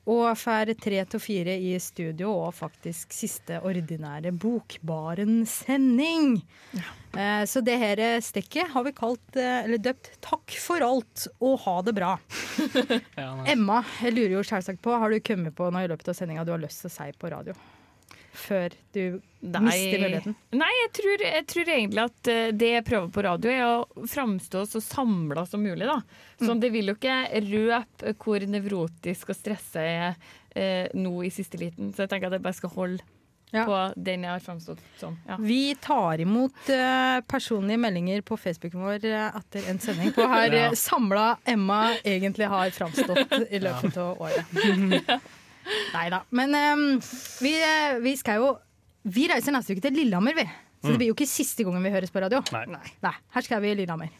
Og 0.07 0.38
får 0.38 0.71
tre 0.79 1.01
til 1.11 1.23
fire 1.23 1.57
i 1.59 1.73
studio, 1.83 2.31
og 2.47 2.55
faktisk 2.55 3.14
siste 3.14 3.59
ordinære 3.66 4.31
Bokbaren-sending. 4.38 6.37
Eh, 7.16 7.42
så 7.49 7.62
det 7.64 7.79
her 7.81 8.03
stekket 8.23 8.71
har 8.71 8.87
vi 8.87 8.92
kalt, 8.95 9.37
eh, 9.37 9.64
eller 9.64 9.83
døpt 9.83 10.12
'Takk 10.21 10.59
for 10.62 10.85
alt 10.85 11.27
og 11.40 11.59
ha 11.64 11.83
det 11.83 11.97
bra'. 11.97 12.19
Ja. 13.16 13.33
Emma, 13.49 13.83
jeg 14.03 14.12
lurer 14.12 14.37
jo 14.37 14.42
selvsagt 14.47 14.83
på, 14.83 14.92
har 14.92 15.11
du 15.11 15.19
kommet 15.21 15.55
på 15.57 15.71
noe 15.73 15.85
i 15.85 15.88
løpet 15.88 16.09
av 16.12 16.14
sendinga 16.14 16.45
du 16.45 16.53
har 16.53 16.62
lyst 16.62 16.85
til 16.85 16.90
å 16.90 16.95
si 16.95 17.11
på 17.19 17.31
radio? 17.33 17.55
Før 18.37 18.75
du 18.94 19.01
Nei. 19.46 19.61
mister 19.66 20.03
muligheten? 20.03 20.37
Nei, 20.59 20.70
jeg 20.83 20.92
tror, 20.99 21.25
jeg 21.27 21.46
tror 21.53 21.72
egentlig 21.75 22.03
at 22.05 22.31
eh, 22.33 22.51
det 22.53 22.70
jeg 22.75 22.85
prøver 22.88 23.11
på 23.14 23.25
radio, 23.27 23.51
er 23.53 23.66
å 23.66 24.07
framstå 24.12 24.62
så 24.70 24.81
samla 24.83 25.46
som 25.49 25.62
mulig. 25.62 25.87
da. 25.88 26.01
Så 26.40 26.53
Mm. 26.55 26.61
det 26.61 26.72
vil 26.72 26.87
jo 26.92 26.94
ikke 26.96 27.18
røpe 27.51 28.14
hvor 28.22 28.46
nevrotisk 28.46 29.31
og 29.31 29.37
stressa 29.38 29.81
jeg 29.87 30.01
er 30.11 30.16
eh, 30.57 30.88
nå 30.94 31.22
i 31.25 31.31
siste 31.31 31.59
liten. 31.61 31.92
Så 31.94 32.05
jeg 32.07 32.11
tenker 32.14 32.27
at 32.31 32.38
jeg 32.38 32.42
bare 32.42 32.59
skal 32.62 32.70
holde 32.77 33.05
på 33.57 33.77
den 33.96 34.25
jeg 34.27 34.31
har 34.35 34.40
framstått 34.42 34.81
som. 35.01 35.14
Ja. 35.29 35.37
Vi 35.40 35.75
tar 35.81 36.20
imot 36.20 36.66
uh, 36.68 37.20
personlige 37.31 37.79
meldinger 37.81 38.20
på 38.27 38.37
Facebooken 38.37 38.83
vår 38.83 39.05
eh, 39.07 39.31
etter 39.38 39.70
en 39.70 39.79
sending 39.81 40.11
på 40.12 40.27
her 40.29 40.53
Ja. 40.59 40.70
samla 40.77 41.38
Emma 41.46 41.94
egentlig 42.05 42.49
har 42.51 42.68
framstått 42.75 43.33
i 43.49 43.61
løpet 43.66 43.96
av 44.03 44.20
året. 44.20 44.44
Nei 45.94 46.07
da. 46.12 46.22
Men 46.31 46.55
um, 46.55 46.85
vi, 47.42 47.55
eh, 47.62 47.98
vi 48.05 48.16
skal 48.20 48.40
jo 48.42 48.52
Vi 49.07 49.29
reiser 49.31 49.55
neste 49.55 49.74
uke 49.76 49.83
til 49.85 49.94
Lillehammer, 49.94 50.35
vi. 50.35 50.44
Så 50.83 50.90
Mm. 50.90 50.92
det 50.92 50.98
blir 51.00 51.09
jo 51.09 51.14
ikke 51.16 51.26
siste 51.31 51.64
gangen 51.64 51.83
vi 51.83 51.90
høres 51.94 52.11
på 52.12 52.20
radio. 52.20 52.40
Nei. 52.52 53.12
Her 53.35 53.42
skal 53.46 53.61
vi 53.62 53.70
i 53.70 53.76
Lillehammer. 53.79 54.11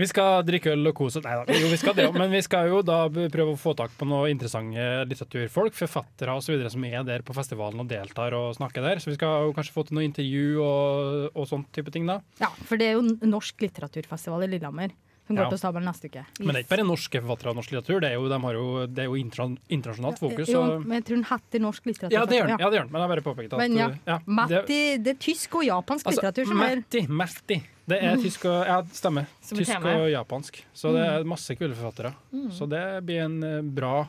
Vi 0.00 0.06
skal 0.08 0.40
drikke 0.48 0.70
øl 0.72 0.88
og 0.88 0.94
kose. 0.96 1.20
Nei 1.20 1.34
da, 1.36 1.52
jo, 1.52 1.68
vi 1.68 1.76
skal 1.76 1.92
det 1.98 2.06
òg. 2.08 2.14
Men 2.16 2.30
vi 2.32 2.40
skal 2.40 2.70
jo 2.70 2.78
da 2.86 3.02
prøve 3.10 3.52
å 3.52 3.58
få 3.60 3.74
tak 3.76 3.90
på 3.98 4.06
noen 4.08 4.30
interessante 4.32 4.86
litteraturfolk, 5.10 5.74
forfattere 5.76 6.32
osv. 6.38 6.56
som 6.72 6.86
er 6.88 7.02
der 7.04 7.20
på 7.26 7.34
festivalen 7.36 7.82
og 7.84 7.90
deltar 7.90 8.32
og 8.38 8.54
snakker 8.56 8.80
der. 8.86 9.02
Så 9.02 9.10
vi 9.12 9.18
skal 9.18 9.44
jo 9.50 9.52
kanskje 9.58 9.74
få 9.76 9.84
til 9.90 9.98
noe 9.98 10.06
intervju 10.08 10.62
og, 10.64 11.36
og 11.36 11.46
sånn 11.50 11.66
type 11.76 11.92
ting 11.92 12.06
da. 12.08 12.20
Ja, 12.40 12.48
For 12.64 12.80
det 12.80 12.88
er 12.88 12.96
jo 12.96 13.04
Norsk 13.28 13.60
litteraturfestival 13.66 14.46
i 14.48 14.52
Lillehammer 14.54 14.94
som 15.30 15.38
går 15.38 15.46
Ja. 15.46 15.50
på 15.54 15.58
stabelen 15.62 15.86
neste 15.86 16.10
uke. 16.10 16.24
Men 16.42 16.50
det 16.50 16.56
er 16.56 16.64
ikke 16.66 16.74
bare 16.74 16.86
norske 16.90 17.20
forfattere 17.22 17.50
av 17.54 17.56
norsk 17.60 17.70
litteratur, 17.70 18.00
det 18.02 18.10
er 18.10 18.16
jo, 18.18 18.26
de 18.28 18.38
har 18.42 18.54
jo, 18.58 18.66
det 18.90 18.98
er 19.04 19.08
jo 19.08 19.14
internasjonalt 19.22 20.18
fokus. 20.18 20.48
Jo, 20.50 20.62
men 20.82 20.98
jeg 20.98 21.04
tror 21.06 21.20
hun 21.20 21.24
heter 21.30 21.60
Norsk 21.62 21.84
litteratur. 21.86 22.14
ja, 22.18 22.24
det 22.26 22.36
gjør 22.40 22.48
den. 22.50 22.58
Ja, 22.58 22.70
det 22.70 22.76
gjør 22.80 22.86
den. 22.88 22.92
Men 22.92 23.00
jeg 23.04 23.10
bare 23.14 23.24
påpekte 23.28 23.52
at 23.54 23.62
Men 23.62 23.76
ja, 23.78 23.88
ja, 24.10 24.18
Matti, 24.26 24.80
det 24.98 25.14
er 25.14 25.20
tysk 25.22 25.54
og 25.60 25.64
japansk 25.68 26.06
Altså, 26.10 26.18
litteratur 26.20 26.46
som 26.50 26.60
er 26.66 26.76
Matti, 26.82 27.06
Matti. 27.08 27.60
Det 27.90 27.98
er 28.02 28.16
Mm. 28.16 28.22
tysk 28.22 28.44
og 28.46 28.66
Ja, 28.66 28.82
stemmer. 28.82 29.22
Er 29.26 29.56
Tysk 29.56 29.70
tema, 29.72 29.94
og 30.02 30.10
japansk. 30.10 30.62
Så 30.74 30.92
det 30.92 31.02
er 31.06 31.22
Mm. 31.24 31.28
masse 31.28 31.56
kule 31.58 31.74
forfattere. 31.74 32.14
Mm. 32.32 32.50
Så 32.52 32.68
det 32.68 33.04
blir 33.06 33.24
en 33.24 33.42
eh, 33.42 33.62
bra 33.62 34.08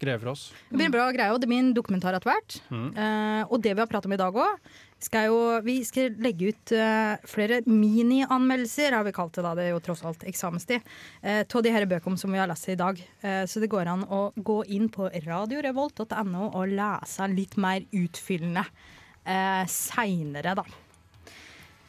greie 0.00 0.18
for 0.20 0.28
oss. 0.30 0.52
Det 0.70 0.78
blir 0.78 0.86
en 0.86 0.92
bra 0.92 1.10
greie, 1.12 1.32
og 1.32 1.40
det 1.40 1.48
blir 1.48 1.58
en 1.58 1.74
dokumentar 1.74 2.14
etter 2.14 2.30
hvert. 2.30 2.60
Mm. 2.70 2.96
Uh, 2.96 3.44
og 3.52 3.60
det 3.60 3.74
vi 3.74 3.80
har 3.80 3.86
pratet 3.86 4.06
om 4.06 4.12
i 4.12 4.16
dag 4.16 4.32
òg, 4.32 4.58
skal 5.02 5.28
jo 5.30 5.38
Vi 5.64 5.76
skal 5.86 6.16
legge 6.22 6.50
ut 6.52 6.72
uh, 6.74 7.14
flere 7.28 7.60
minianmeldelser, 7.66 8.96
har 8.96 9.06
vi 9.06 9.14
kalt 9.14 9.36
det 9.38 9.44
da. 9.46 9.54
Det 9.54 9.68
er 9.68 9.72
jo 9.74 9.82
tross 9.84 10.02
alt 10.06 10.26
eksamenstid. 10.28 10.84
Uh, 11.22 11.42
av 11.44 11.64
de 11.64 11.74
her 11.74 11.86
bøkene 11.90 12.18
som 12.20 12.34
vi 12.34 12.40
har 12.40 12.50
lest 12.50 12.68
i 12.72 12.78
dag. 12.78 12.98
Uh, 13.22 13.44
så 13.46 13.62
det 13.62 13.70
går 13.72 13.90
an 13.90 14.04
å 14.04 14.20
gå 14.34 14.60
inn 14.74 14.90
på 14.92 15.10
radiorevolt.no 15.26 16.50
og 16.50 16.74
lese 16.74 17.30
litt 17.32 17.56
mer 17.60 17.86
utfyllende 17.94 18.66
uh, 18.66 19.64
seinere, 19.70 20.58
da. 20.58 20.66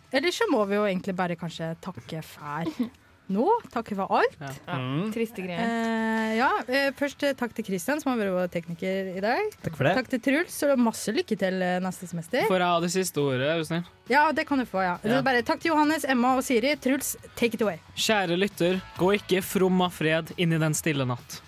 Ellers 0.09 0.39
så 0.41 0.47
må 0.49 0.63
vi 0.65 0.77
jo 0.77 0.87
egentlig 0.87 1.13
bare 1.17 1.37
kanskje 1.37 1.75
takke 1.85 2.23
for 2.25 2.69
nå. 3.33 3.45
Takk 3.73 3.91
for 3.97 4.19
alt. 4.19 4.35
Mm. 4.67 5.09
Triste 5.15 5.43
greier. 5.45 5.63
Eh, 5.63 6.35
ja, 6.39 6.49
eh, 6.67 6.89
først 6.97 7.23
eh, 7.27 7.35
takk 7.37 7.53
til 7.57 7.67
Kristian, 7.67 8.01
som 8.01 8.11
har 8.13 8.19
vært 8.21 8.35
vår 8.35 8.51
tekniker 8.53 9.11
i 9.15 9.23
dag. 9.23 9.57
Takk 9.65 9.77
for 9.79 9.89
det. 9.89 9.95
Takk 9.99 10.11
til 10.13 10.23
Truls, 10.27 10.59
og 10.67 10.83
masse 10.85 11.13
lykke 11.15 11.37
til 11.39 11.61
eh, 11.65 11.79
neste 11.83 12.09
semester. 12.09 12.45
Får 12.49 12.63
jeg 12.63 12.73
ha 12.73 12.79
det 12.85 12.91
siste 12.95 13.23
ordet, 13.23 13.49
er 13.49 13.61
du 13.61 13.67
snill? 13.69 13.83
Ja, 14.09 14.23
det 14.35 14.47
kan 14.49 14.61
du 14.61 14.65
få, 14.69 14.81
ja. 14.85 14.95
Ja. 15.05 15.21
Bare, 15.25 15.43
takk 15.45 15.61
til 15.63 15.73
Johannes, 15.73 16.07
Emma 16.09 16.35
og 16.39 16.45
Siri. 16.45 16.75
Truls, 16.81 17.15
take 17.35 17.59
it 17.59 17.65
away. 17.65 17.77
Kjære 17.99 18.39
lytter, 18.39 18.81
gå 18.97 19.13
ikke 19.19 19.43
from 19.45 19.81
av 19.85 19.93
fred 19.95 20.33
inn 20.37 20.55
i 20.55 20.61
den 20.61 20.77
stille 20.77 21.05
natt. 21.09 21.41